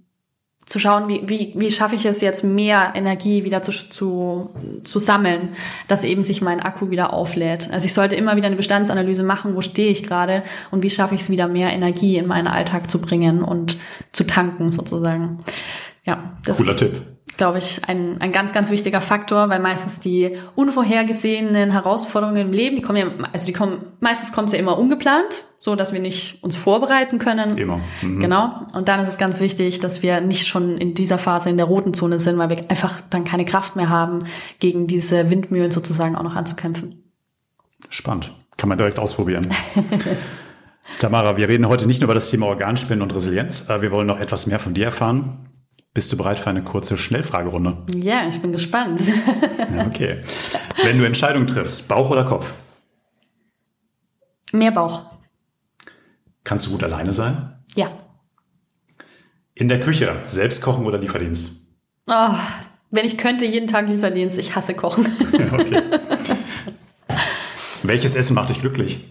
zu 0.66 0.78
schauen, 0.78 1.08
wie, 1.08 1.22
wie, 1.26 1.52
wie 1.56 1.70
schaffe 1.70 1.94
ich 1.94 2.06
es 2.06 2.20
jetzt, 2.20 2.42
mehr 2.42 2.92
Energie 2.94 3.44
wieder 3.44 3.62
zu, 3.62 3.70
zu, 3.72 4.50
zu 4.82 4.98
sammeln, 4.98 5.50
dass 5.88 6.04
eben 6.04 6.22
sich 6.22 6.40
mein 6.40 6.60
Akku 6.60 6.90
wieder 6.90 7.12
auflädt. 7.12 7.70
Also 7.70 7.86
ich 7.86 7.92
sollte 7.92 8.16
immer 8.16 8.36
wieder 8.36 8.46
eine 8.46 8.56
Bestandsanalyse 8.56 9.22
machen, 9.22 9.54
wo 9.54 9.60
stehe 9.60 9.90
ich 9.90 10.04
gerade 10.04 10.42
und 10.70 10.82
wie 10.82 10.90
schaffe 10.90 11.14
ich 11.14 11.22
es 11.22 11.30
wieder, 11.30 11.48
mehr 11.48 11.72
Energie 11.72 12.16
in 12.16 12.26
meinen 12.26 12.46
Alltag 12.46 12.90
zu 12.90 13.00
bringen 13.00 13.42
und 13.42 13.76
zu 14.12 14.24
tanken 14.24 14.72
sozusagen. 14.72 15.40
Ja, 16.04 16.36
das 16.44 16.56
Cooler 16.56 16.72
ist, 16.72 16.78
Tipp. 16.78 17.02
Glaube 17.36 17.58
ich, 17.58 17.80
ein, 17.88 18.20
ein 18.20 18.32
ganz, 18.32 18.52
ganz 18.52 18.70
wichtiger 18.70 19.00
Faktor, 19.00 19.48
weil 19.48 19.60
meistens 19.60 19.98
die 19.98 20.36
unvorhergesehenen 20.54 21.72
Herausforderungen 21.72 22.36
im 22.36 22.52
Leben, 22.52 22.76
die 22.76 22.82
kommen 22.82 22.98
ja, 22.98 23.06
also 23.32 23.46
die 23.46 23.52
kommen, 23.52 23.84
meistens 24.00 24.32
kommt 24.32 24.48
es 24.48 24.52
ja 24.52 24.58
immer 24.58 24.78
ungeplant, 24.78 25.42
so 25.58 25.74
dass 25.74 25.92
wir 25.92 26.00
nicht 26.00 26.42
uns 26.44 26.54
vorbereiten 26.54 27.18
können. 27.18 27.56
Immer. 27.56 27.80
Mhm. 28.02 28.20
Genau. 28.20 28.54
Und 28.72 28.88
dann 28.88 29.00
ist 29.00 29.08
es 29.08 29.18
ganz 29.18 29.40
wichtig, 29.40 29.80
dass 29.80 30.02
wir 30.02 30.20
nicht 30.20 30.46
schon 30.46 30.78
in 30.78 30.94
dieser 30.94 31.18
Phase 31.18 31.50
in 31.50 31.56
der 31.56 31.66
roten 31.66 31.94
Zone 31.94 32.18
sind, 32.18 32.38
weil 32.38 32.50
wir 32.50 32.70
einfach 32.70 33.00
dann 33.10 33.24
keine 33.24 33.44
Kraft 33.44 33.74
mehr 33.74 33.88
haben, 33.88 34.18
gegen 34.60 34.86
diese 34.86 35.30
Windmühlen 35.30 35.70
sozusagen 35.70 36.16
auch 36.16 36.22
noch 36.22 36.36
anzukämpfen. 36.36 37.02
Spannend. 37.88 38.32
Kann 38.56 38.68
man 38.68 38.78
direkt 38.78 38.98
ausprobieren. 38.98 39.48
Tamara, 41.00 41.36
wir 41.36 41.48
reden 41.48 41.68
heute 41.68 41.86
nicht 41.86 42.00
nur 42.00 42.06
über 42.06 42.14
das 42.14 42.30
Thema 42.30 42.46
Organspenden 42.46 43.02
und 43.02 43.14
Resilienz. 43.14 43.68
Wir 43.68 43.90
wollen 43.90 44.06
noch 44.06 44.20
etwas 44.20 44.46
mehr 44.46 44.60
von 44.60 44.74
dir 44.74 44.86
erfahren. 44.86 45.48
Bist 45.94 46.12
du 46.12 46.16
bereit 46.16 46.40
für 46.40 46.50
eine 46.50 46.64
kurze 46.64 46.98
Schnellfragerunde? 46.98 47.84
Ja, 47.94 48.26
ich 48.28 48.42
bin 48.42 48.50
gespannt. 48.50 49.00
okay. 49.86 50.22
Wenn 50.82 50.98
du 50.98 51.04
Entscheidungen 51.04 51.46
triffst, 51.46 51.86
Bauch 51.86 52.10
oder 52.10 52.24
Kopf? 52.24 52.52
Mehr 54.52 54.72
Bauch. 54.72 55.02
Kannst 56.42 56.66
du 56.66 56.72
gut 56.72 56.82
alleine 56.82 57.14
sein? 57.14 57.62
Ja. 57.76 57.92
In 59.54 59.68
der 59.68 59.78
Küche, 59.78 60.16
selbst 60.26 60.62
kochen 60.62 60.84
oder 60.84 60.98
Lieferdienst? 60.98 61.52
Oh, 62.08 62.34
wenn 62.90 63.06
ich 63.06 63.16
könnte, 63.16 63.44
jeden 63.44 63.68
Tag 63.68 63.88
Lieferdienst. 63.88 64.36
Ich 64.38 64.56
hasse 64.56 64.74
Kochen. 64.74 65.06
okay. 65.52 65.80
Welches 67.84 68.16
Essen 68.16 68.34
macht 68.34 68.50
dich 68.50 68.60
glücklich? 68.60 69.04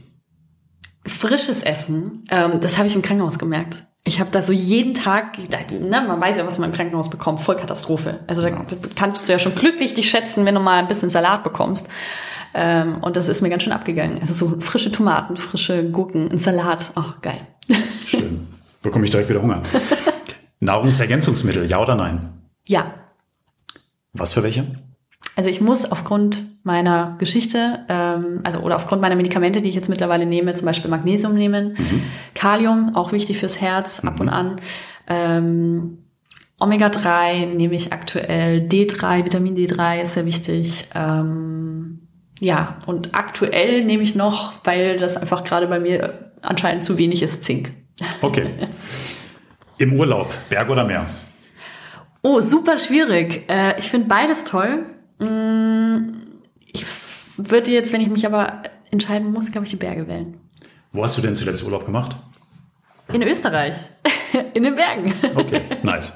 Frisches 1.06 1.64
Essen. 1.64 2.26
Ähm, 2.30 2.60
das 2.60 2.78
habe 2.78 2.88
ich 2.88 2.96
im 2.96 3.02
Krankenhaus 3.02 3.40
gemerkt. 3.40 3.86
Ich 4.06 4.20
habe 4.20 4.32
da 4.32 4.44
so 4.44 4.52
jeden 4.52 4.94
Tag, 4.94 5.38
na, 5.80 6.02
man 6.02 6.20
weiß 6.20 6.38
ja, 6.38 6.46
was 6.46 6.58
man 6.58 6.72
im 6.72 6.76
Krankenhaus 6.76 7.10
bekommt, 7.10 7.40
Vollkatastrophe. 7.40 8.20
Also 8.28 8.42
da, 8.42 8.50
da 8.50 8.76
kannst 8.96 9.28
du 9.28 9.32
ja 9.32 9.40
schon 9.40 9.56
glücklich 9.56 9.94
dich 9.94 10.10
schätzen, 10.10 10.46
wenn 10.46 10.56
du 10.56 10.62
mal 10.62 10.80
ein 10.80 10.90
bisschen 10.90 11.10
Salat 11.10 11.44
bekommst. 11.44 11.88
Ähm, 12.54 12.98
und 13.02 13.16
das 13.16 13.30
ist 13.30 13.42
mir 13.42 13.50
ganz 13.50 13.64
schön 13.64 13.72
abgegangen. 13.72 14.20
Also 14.20 14.34
so 14.34 14.60
frische 14.60 14.92
Tomaten, 14.92 15.38
frische 15.38 15.90
Gurken, 15.90 16.30
ein 16.30 16.38
Salat. 16.38 16.92
Oh, 16.96 17.14
geil. 17.22 17.40
Schön. 18.06 18.46
Bekomme 18.82 19.06
ich 19.06 19.12
direkt 19.12 19.30
wieder 19.30 19.42
Hunger. 19.42 19.64
Nahrungsergänzungsmittel, 20.60 21.70
ja 21.70 21.82
oder 21.82 21.96
nein? 21.96 22.30
Ja. 22.68 22.94
Was 24.12 24.34
für 24.34 24.44
welche? 24.44 24.68
Also 25.36 25.50
ich 25.50 25.62
muss 25.62 25.92
aufgrund 25.92 26.42
meiner 26.64 27.16
Geschichte, 27.18 27.86
ähm, 27.90 28.42
also 28.44 28.60
oder 28.60 28.76
aufgrund 28.76 29.02
meiner 29.02 29.16
Medikamente, 29.16 29.62
die 29.62 29.70
ich 29.70 29.76
jetzt 29.76 29.90
mittlerweile 29.90 30.26
nehme, 30.26 30.54
zum 30.54 30.66
Beispiel 30.66 30.92
Magnesium 30.92 31.34
nehmen, 31.34 31.76
mhm. 31.78 32.04
Kalium, 32.36 32.96
auch 32.96 33.12
wichtig 33.12 33.40
fürs 33.40 33.60
Herz, 33.60 34.02
ab 34.02 34.16
mhm. 34.16 34.22
und 34.22 34.30
an. 34.30 34.62
Ähm, 35.08 35.98
Omega-3 36.60 37.48
nehme 37.48 37.74
ich 37.74 37.92
aktuell, 37.92 38.68
D3, 38.68 39.26
Vitamin 39.26 39.56
D3 39.56 40.02
ist 40.04 40.14
sehr 40.14 40.26
wichtig. 40.26 40.86
Ähm, 40.96 42.08
ja, 42.40 42.78
und 42.86 43.16
aktuell 43.16 43.84
nehme 43.84 44.04
ich 44.04 44.16
noch, 44.16 44.54
weil 44.64 44.98
das 44.98 45.18
einfach 45.18 45.44
gerade 45.44 45.68
bei 45.68 45.80
mir 45.80 46.32
anscheinend 46.42 46.86
zu 46.86 46.98
wenig 46.98 47.22
ist, 47.24 47.44
Zink. 47.44 47.72
Okay. 48.22 48.48
Im 49.78 49.94
Urlaub, 49.94 50.34
Berg 50.50 50.70
oder 50.70 50.86
Meer? 50.86 51.06
Oh, 52.22 52.40
super 52.40 52.80
schwierig. 52.80 53.50
Äh, 53.50 53.80
ich 53.80 53.90
finde 53.90 54.08
beides 54.08 54.46
toll. 54.46 54.86
Mm, 55.20 56.10
ich 56.72 56.86
würde 57.38 57.72
jetzt, 57.72 57.94
wenn 57.94 58.02
ich 58.02 58.10
mich 58.10 58.26
aber 58.26 58.64
entscheiden 58.92 59.32
muss, 59.32 59.52
glaube 59.52 59.66
ich, 59.66 59.72
die 59.72 59.78
Berge 59.78 60.08
wählen. 60.08 60.40
Wo 60.92 61.04
hast 61.04 61.18
du 61.18 61.22
denn 61.22 61.36
zuletzt 61.36 61.64
Urlaub 61.64 61.86
gemacht? 61.86 62.16
In 63.12 63.24
Österreich. 63.24 63.76
In 64.54 64.64
den 64.64 64.76
Bergen. 64.76 65.14
Okay, 65.36 65.62
nice. 65.84 66.14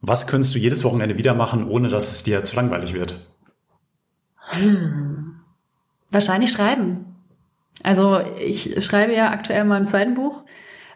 Was 0.00 0.26
könntest 0.26 0.54
du 0.54 0.58
jedes 0.58 0.84
Wochenende 0.84 1.16
wieder 1.16 1.34
machen, 1.34 1.68
ohne 1.68 1.88
dass 1.88 2.10
es 2.10 2.22
dir 2.22 2.44
zu 2.44 2.56
langweilig 2.56 2.92
wird? 2.92 3.20
Hm. 4.50 5.40
Wahrscheinlich 6.10 6.52
schreiben. 6.52 7.16
Also 7.82 8.20
ich 8.38 8.84
schreibe 8.84 9.14
ja 9.14 9.30
aktuell 9.30 9.64
mal 9.64 9.78
im 9.78 9.86
zweiten 9.86 10.14
Buch 10.14 10.42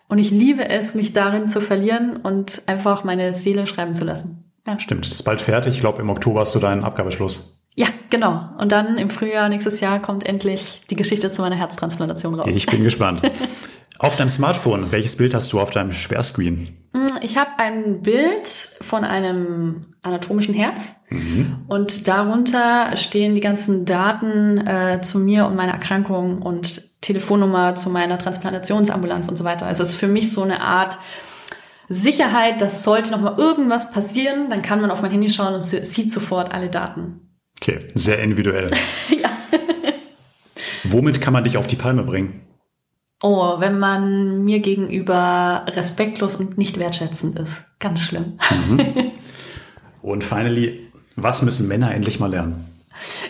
und 0.09 0.19
ich 0.19 0.31
liebe 0.31 0.69
es, 0.69 0.95
mich 0.95 1.13
darin 1.13 1.49
zu 1.49 1.61
verlieren 1.61 2.17
und 2.17 2.63
einfach 2.67 3.05
meine 3.05 3.33
Seele 3.33 3.67
schreiben 3.67 3.95
zu 3.95 4.05
lassen. 4.05 4.46
Ja. 4.67 4.79
Stimmt, 4.79 5.07
das 5.07 5.15
ist 5.15 5.23
bald 5.23 5.41
fertig. 5.41 5.75
Ich 5.75 5.81
glaube, 5.81 6.01
im 6.01 6.11
Oktober 6.11 6.41
hast 6.41 6.55
du 6.55 6.59
deinen 6.59 6.85
Abgabeschluss. 6.85 7.63
Ja, 7.75 7.89
genau. 8.11 8.49
Und 8.59 8.73
dann 8.73 8.99
im 8.99 9.11
Frühjahr 9.11 9.49
nächstes 9.49 9.81
Jahr 9.81 10.01
kommt 10.01 10.27
endlich 10.27 10.83
die 10.91 10.97
Geschichte 10.97 11.31
zu 11.31 11.43
meiner 11.43 11.57
Herztransplantation 11.57 12.35
raus. 12.35 12.49
Ich 12.49 12.67
bin 12.67 12.83
gespannt. 12.83 13.23
Auf 13.99 14.17
deinem 14.17 14.29
Smartphone, 14.29 14.93
welches 14.93 15.17
Bild 15.17 15.33
hast 15.33 15.53
du 15.55 15.61
auf 15.61 15.71
deinem 15.71 15.93
Sperrscreen? 15.93 16.77
Hm, 16.93 17.07
ich 17.23 17.39
habe 17.39 17.53
ein 17.57 18.03
Bild 18.03 18.47
von 18.83 19.05
einem 19.05 19.81
anatomischen 20.03 20.55
Herz 20.55 20.97
mhm. 21.09 21.65
und 21.69 22.07
darunter 22.07 22.95
stehen 22.99 23.35
die 23.35 23.41
ganzen 23.41 23.87
Daten 23.87 24.59
äh, 24.67 25.01
zu 25.01 25.19
mir 25.19 25.47
und 25.47 25.57
meiner 25.57 25.73
Erkrankung 25.73 26.43
und 26.43 26.83
Telefonnummer 27.01 27.75
zu 27.75 27.89
meiner 27.89 28.19
Transplantationsambulanz 28.19 29.29
und 29.29 29.37
so 29.37 29.45
weiter. 29.45 29.65
Also 29.65 29.83
es 29.83 29.91
ist 29.91 29.97
für 29.97 30.09
mich 30.09 30.31
so 30.31 30.43
eine 30.43 30.61
Art 30.61 30.99
Sicherheit, 31.89 32.61
dass 32.61 32.83
sollte 32.83 33.13
noch 33.13 33.21
mal 33.21 33.39
irgendwas 33.39 33.91
passieren, 33.91 34.51
dann 34.51 34.63
kann 34.63 34.81
man 34.81 34.91
auf 34.91 35.03
mein 35.03 35.11
Handy 35.11 35.31
schauen 35.31 35.55
und 35.55 35.63
sieht 35.63 36.11
sofort 36.11 36.53
alle 36.53 36.69
Daten. 36.69 37.21
Okay, 37.61 37.87
sehr 37.95 38.19
individuell. 38.19 38.71
ja. 39.09 39.31
Womit 40.85 41.21
kann 41.21 41.33
man 41.33 41.45
dich 41.45 41.57
auf 41.57 41.67
die 41.67 41.77
Palme 41.77 42.03
bringen? 42.05 42.43
Oh, 43.23 43.61
wenn 43.61 43.79
man 43.79 44.45
mir 44.45 44.61
gegenüber 44.61 45.65
respektlos 45.69 46.37
und 46.37 46.59
nicht 46.59 46.79
wertschätzend 46.79 47.39
ist. 47.39 47.63
Ganz 47.79 48.01
schlimm. 48.01 48.39
Mhm. 48.69 49.13
Und 50.03 50.23
finally, 50.23 50.93
was 51.17 51.43
müssen 51.43 51.67
Männer 51.67 51.93
endlich 51.93 52.21
mal 52.21 52.31
lernen? 52.31 52.65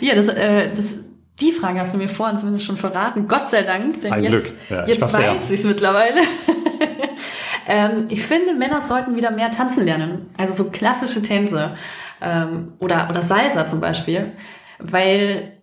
Ja, 0.01 0.15
das, 0.15 0.29
äh, 0.29 0.75
das, 0.75 0.85
die 1.41 1.53
Frage 1.53 1.81
hast 1.81 1.95
du 1.95 1.99
mir 1.99 2.11
vorhin 2.11 2.37
zumindest 2.37 2.67
schon 2.67 2.77
verraten. 2.77 3.29
Gott 3.29 3.49
sei 3.49 3.63
Dank, 3.63 4.01
denn 4.03 4.13
Ein 4.13 4.25
jetzt, 4.25 4.31
Glück. 4.31 4.55
Ja, 4.69 4.87
jetzt 4.87 5.01
weiß 5.01 5.51
ich 5.51 5.61
es 5.61 5.65
mittlerweile. 5.65 6.21
Ähm, 7.67 8.07
ich 8.09 8.23
finde, 8.23 8.55
Männer 8.55 8.83
sollten 8.83 9.17
wieder 9.17 9.31
mehr 9.31 9.51
tanzen 9.51 9.85
lernen. 9.85 10.31
Also 10.37 10.65
so 10.65 10.71
klassische 10.71 11.23
Tänze. 11.23 11.77
Ähm, 12.21 12.73
oder, 12.79 13.09
oder 13.11 13.23
Salsa 13.23 13.67
zum 13.67 13.81
Beispiel. 13.81 14.33
Weil 14.79 15.57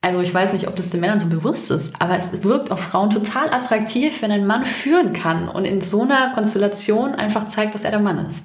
also 0.00 0.20
ich 0.20 0.32
weiß 0.32 0.52
nicht, 0.52 0.68
ob 0.68 0.76
das 0.76 0.90
den 0.90 1.00
Männern 1.00 1.18
so 1.18 1.28
bewusst 1.28 1.70
ist, 1.70 2.00
aber 2.00 2.16
es 2.16 2.44
wirkt 2.44 2.70
auf 2.70 2.80
Frauen 2.80 3.10
total 3.10 3.52
attraktiv, 3.52 4.22
wenn 4.22 4.30
ein 4.30 4.46
Mann 4.46 4.64
führen 4.64 5.12
kann 5.12 5.48
und 5.48 5.64
in 5.64 5.80
so 5.80 6.02
einer 6.02 6.32
Konstellation 6.34 7.14
einfach 7.14 7.48
zeigt, 7.48 7.74
dass 7.74 7.84
er 7.84 7.90
der 7.90 8.00
Mann 8.00 8.24
ist. 8.24 8.44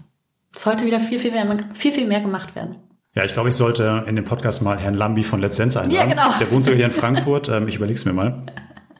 Es 0.55 0.63
sollte 0.63 0.85
wieder 0.85 0.99
viel, 0.99 1.19
viel 1.19 1.31
mehr, 1.31 1.45
viel, 1.73 1.91
viel 1.91 2.07
mehr 2.07 2.21
gemacht 2.21 2.55
werden. 2.55 2.77
Ja, 3.15 3.23
ich 3.23 3.33
glaube, 3.33 3.49
ich 3.49 3.55
sollte 3.55 4.03
in 4.07 4.15
dem 4.15 4.25
Podcast 4.25 4.63
mal 4.63 4.79
Herrn 4.79 4.95
Lambi 4.95 5.23
von 5.23 5.39
Let's 5.39 5.55
Sense 5.55 5.79
einladen. 5.79 6.09
Ja, 6.09 6.15
genau. 6.15 6.37
Der 6.39 6.49
wohnt 6.51 6.63
sogar 6.63 6.77
hier 6.77 6.85
in 6.85 6.91
Frankfurt. 6.91 7.47
Ähm, 7.49 7.67
ich 7.67 7.75
überlege 7.75 7.97
es 7.97 8.05
mir 8.05 8.13
mal. 8.13 8.43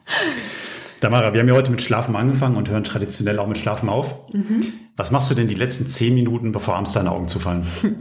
Tamara, 1.04 1.34
wir 1.34 1.42
haben 1.42 1.50
ja 1.50 1.54
heute 1.54 1.70
mit 1.70 1.82
Schlafen 1.82 2.16
angefangen 2.16 2.56
und 2.56 2.70
hören 2.70 2.86
traditionell 2.86 3.38
auch 3.38 3.48
mit 3.48 3.58
Schlafen 3.58 3.90
auf. 3.90 4.16
Mhm. 4.32 4.72
Was 4.96 5.12
machst 5.12 5.30
du 5.30 5.36
denn 5.36 5.50
die 5.50 5.54
letzten 5.54 5.86
zehn 5.88 6.16
Minuten, 6.16 6.54
bevor 6.54 6.76
abends 6.76 6.94
deine 6.94 7.12
Augen 7.12 7.28
zufallen? 7.28 7.66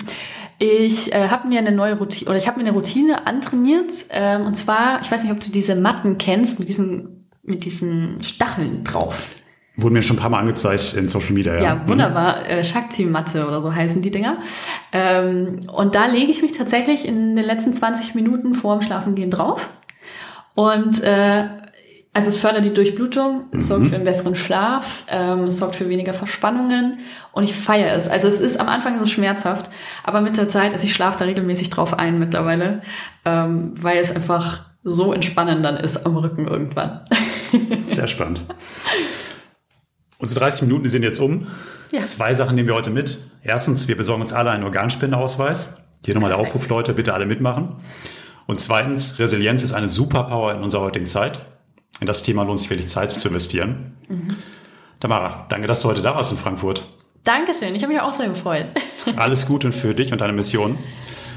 Ich 0.59 1.13
äh, 1.13 1.29
habe 1.29 1.49
mir 1.49 1.59
eine 1.59 1.73
neue 1.73 1.99
Routine 1.99 2.31
oder 2.31 2.39
ich 2.39 2.47
habe 2.47 2.61
mir 2.61 2.69
eine 2.69 2.77
Routine 2.77 3.27
antrainiert 3.27 3.91
ähm, 4.11 4.47
und 4.47 4.55
zwar, 4.55 5.01
ich 5.01 5.11
weiß 5.11 5.25
nicht, 5.25 5.33
ob 5.33 5.41
du 5.41 5.51
diese 5.51 5.75
Matten 5.75 6.19
kennst 6.19 6.61
mit 6.61 6.69
diesen 6.69 7.27
mit 7.43 7.65
diesen 7.65 8.21
Stacheln 8.23 8.85
drauf. 8.85 9.25
Wurden 9.75 9.95
mir 9.95 10.03
schon 10.03 10.19
ein 10.19 10.21
paar 10.21 10.31
Mal 10.31 10.39
angezeigt 10.39 10.95
in 10.95 11.09
Social 11.09 11.33
Media. 11.33 11.55
Ja, 11.55 11.63
ja 11.63 11.75
mhm. 11.75 11.89
wunderbar. 11.89 12.49
Äh, 12.49 12.65
Shakti-Matte 12.65 13.49
oder 13.49 13.61
so 13.61 13.75
heißen 13.75 14.03
die 14.03 14.13
Dinger. 14.13 14.37
Ähm, 14.93 15.59
und 15.73 15.97
da 15.97 16.07
lege 16.07 16.31
ich 16.31 16.43
mich 16.43 16.53
tatsächlich 16.53 17.09
in 17.09 17.35
den 17.35 17.45
letzten 17.45 17.75
20 17.75 18.15
Minuten 18.15 18.55
vor 18.55 18.79
dem 18.79 18.83
Schlafengehen 18.83 19.33
drauf. 19.33 19.69
Und 20.55 21.03
äh, 21.03 21.45
also 22.15 22.29
es 22.29 22.37
fördert 22.37 22.65
die 22.65 22.75
Durchblutung, 22.75 23.45
es 23.53 23.69
sorgt 23.69 23.85
mhm. 23.85 23.89
für 23.89 23.95
einen 23.95 24.05
besseren 24.05 24.35
Schlaf, 24.35 25.05
ähm, 25.09 25.51
sorgt 25.51 25.77
für 25.77 25.89
weniger 25.89 26.13
Verspannungen 26.13 26.99
und 27.33 27.45
ich 27.45 27.55
feiere 27.55 27.97
es. 27.97 28.07
Also 28.07 28.29
es 28.29 28.39
ist 28.39 28.61
am 28.61 28.69
Anfang 28.69 28.99
so 28.99 29.07
schmerzhaft, 29.07 29.71
aber 30.05 30.21
mit 30.21 30.37
der 30.37 30.47
Zeit, 30.47 30.73
also 30.73 30.85
ich 30.85 30.93
schlafe 30.93 31.19
da 31.19 31.25
regelmäßig 31.25 31.71
drauf 31.71 31.99
ein 31.99 32.19
mittlerweile, 32.19 32.83
ähm, 33.25 33.75
weil 33.81 33.97
es 33.97 34.15
einfach 34.15 34.67
so 34.85 35.13
entspannend 35.15 35.65
dann 35.65 35.77
ist 35.77 36.05
am 36.05 36.17
Rücken 36.17 36.47
irgendwann. 36.47 37.01
Sehr 37.87 38.09
spannend. 38.09 38.43
Unsere 40.19 40.41
30 40.41 40.63
Minuten 40.63 40.89
sind 40.89 41.03
jetzt 41.03 41.19
um. 41.19 41.47
Ja. 41.93 42.05
Zwei 42.05 42.35
Sachen 42.35 42.57
nehmen 42.57 42.69
wir 42.69 42.75
heute 42.75 42.91
mit. 42.91 43.19
Erstens, 43.43 43.89
wir 43.89 43.97
besorgen 43.97 44.23
uns 44.23 44.33
alle 44.33 44.51
einen 44.51 44.65
Organspendeausweis. 44.65 45.77
Hier 46.05 46.15
nochmal 46.15 46.31
der 46.31 46.39
Aufruf, 46.39 46.69
Leute, 46.69 46.95
bitte 46.95 47.15
alle 47.15 47.27
mitmachen. 47.27 47.77
Und 48.47 48.61
zweitens, 48.61 49.19
Resilienz 49.19 49.63
ist 49.63 49.73
eine 49.73 49.89
Superpower 49.89 50.55
in 50.55 50.63
unserer 50.63 50.83
heutigen 50.83 51.07
Zeit. 51.07 51.41
In 52.03 52.07
das 52.07 52.25
Thema 52.25 52.43
lohnt 52.43 52.59
sich 52.59 52.69
wirklich 52.69 52.89
Zeit 52.89 53.13
zu 53.13 53.29
investieren. 53.29 53.97
Mhm. 54.09 54.37
Tamara, 54.99 55.47
danke, 55.49 55.69
dass 55.69 55.83
du 55.83 55.89
heute 55.89 56.03
da 56.03 56.17
warst 56.17 56.33
in 56.33 56.37
Frankfurt. 56.37 56.85
Dankeschön, 57.23 57.77
ich 57.77 57.83
habe 57.85 57.93
mich 57.93 58.03
auch 58.03 58.13
sehr 58.13 58.29
gefreut. 58.29 58.67
Alles 59.17 59.47
Gute 59.47 59.71
für 59.71 59.95
dich 59.95 60.11
und 60.11 60.21
deine 60.21 60.33
Mission. 60.33 60.79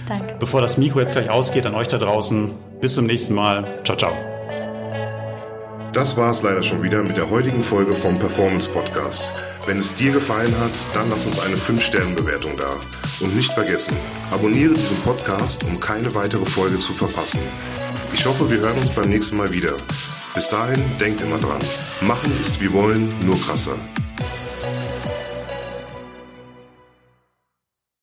Danke. 0.08 0.38
Bevor 0.40 0.64
das 0.64 0.80
Mikro 0.80 1.02
jetzt 1.02 1.14
gleich 1.14 1.30
ausgeht, 1.30 1.68
an 1.68 1.76
euch 1.76 1.88
da 1.88 2.00
draußen, 2.00 2.50
bis 2.82 2.96
zum 2.96 3.06
nächsten 3.06 3.36
Mal. 3.36 3.80
Ciao, 3.84 3.96
ciao. 3.96 4.12
Das 5.94 6.18
war 6.18 6.32
es 6.32 6.42
leider 6.42 6.64
schon 6.64 6.82
wieder 6.82 7.04
mit 7.04 7.16
der 7.16 7.30
heutigen 7.30 7.62
Folge 7.62 7.94
vom 7.94 8.18
Performance 8.18 8.68
Podcast. 8.68 9.32
Wenn 9.68 9.78
es 9.78 9.94
dir 9.94 10.14
gefallen 10.14 10.60
hat, 10.60 10.72
dann 10.96 11.12
lass 11.12 11.28
uns 11.28 11.38
eine 11.46 11.58
5-Sterne-Bewertung 11.58 12.58
da. 12.58 12.72
Und 13.24 13.36
nicht 13.36 13.52
vergessen, 13.52 13.96
abonniere 14.32 14.74
diesen 14.74 14.98
Podcast, 15.04 15.64
um 15.64 15.80
keine 15.80 16.16
weitere 16.16 16.46
Folge 16.48 16.80
zu 16.80 16.92
verpassen. 16.92 17.42
Ich 18.16 18.26
hoffe, 18.26 18.50
wir 18.50 18.58
hören 18.58 18.80
uns 18.80 18.90
beim 18.90 19.10
nächsten 19.10 19.38
Mal 19.38 19.52
wieder. 19.52 19.74
Bis 20.36 20.50
dahin, 20.50 20.84
denkt 21.00 21.22
immer 21.22 21.38
dran. 21.38 21.62
Machen 22.02 22.38
ist 22.42 22.60
wie 22.60 22.72
wollen, 22.74 23.08
nur 23.26 23.40
krasser. 23.40 23.78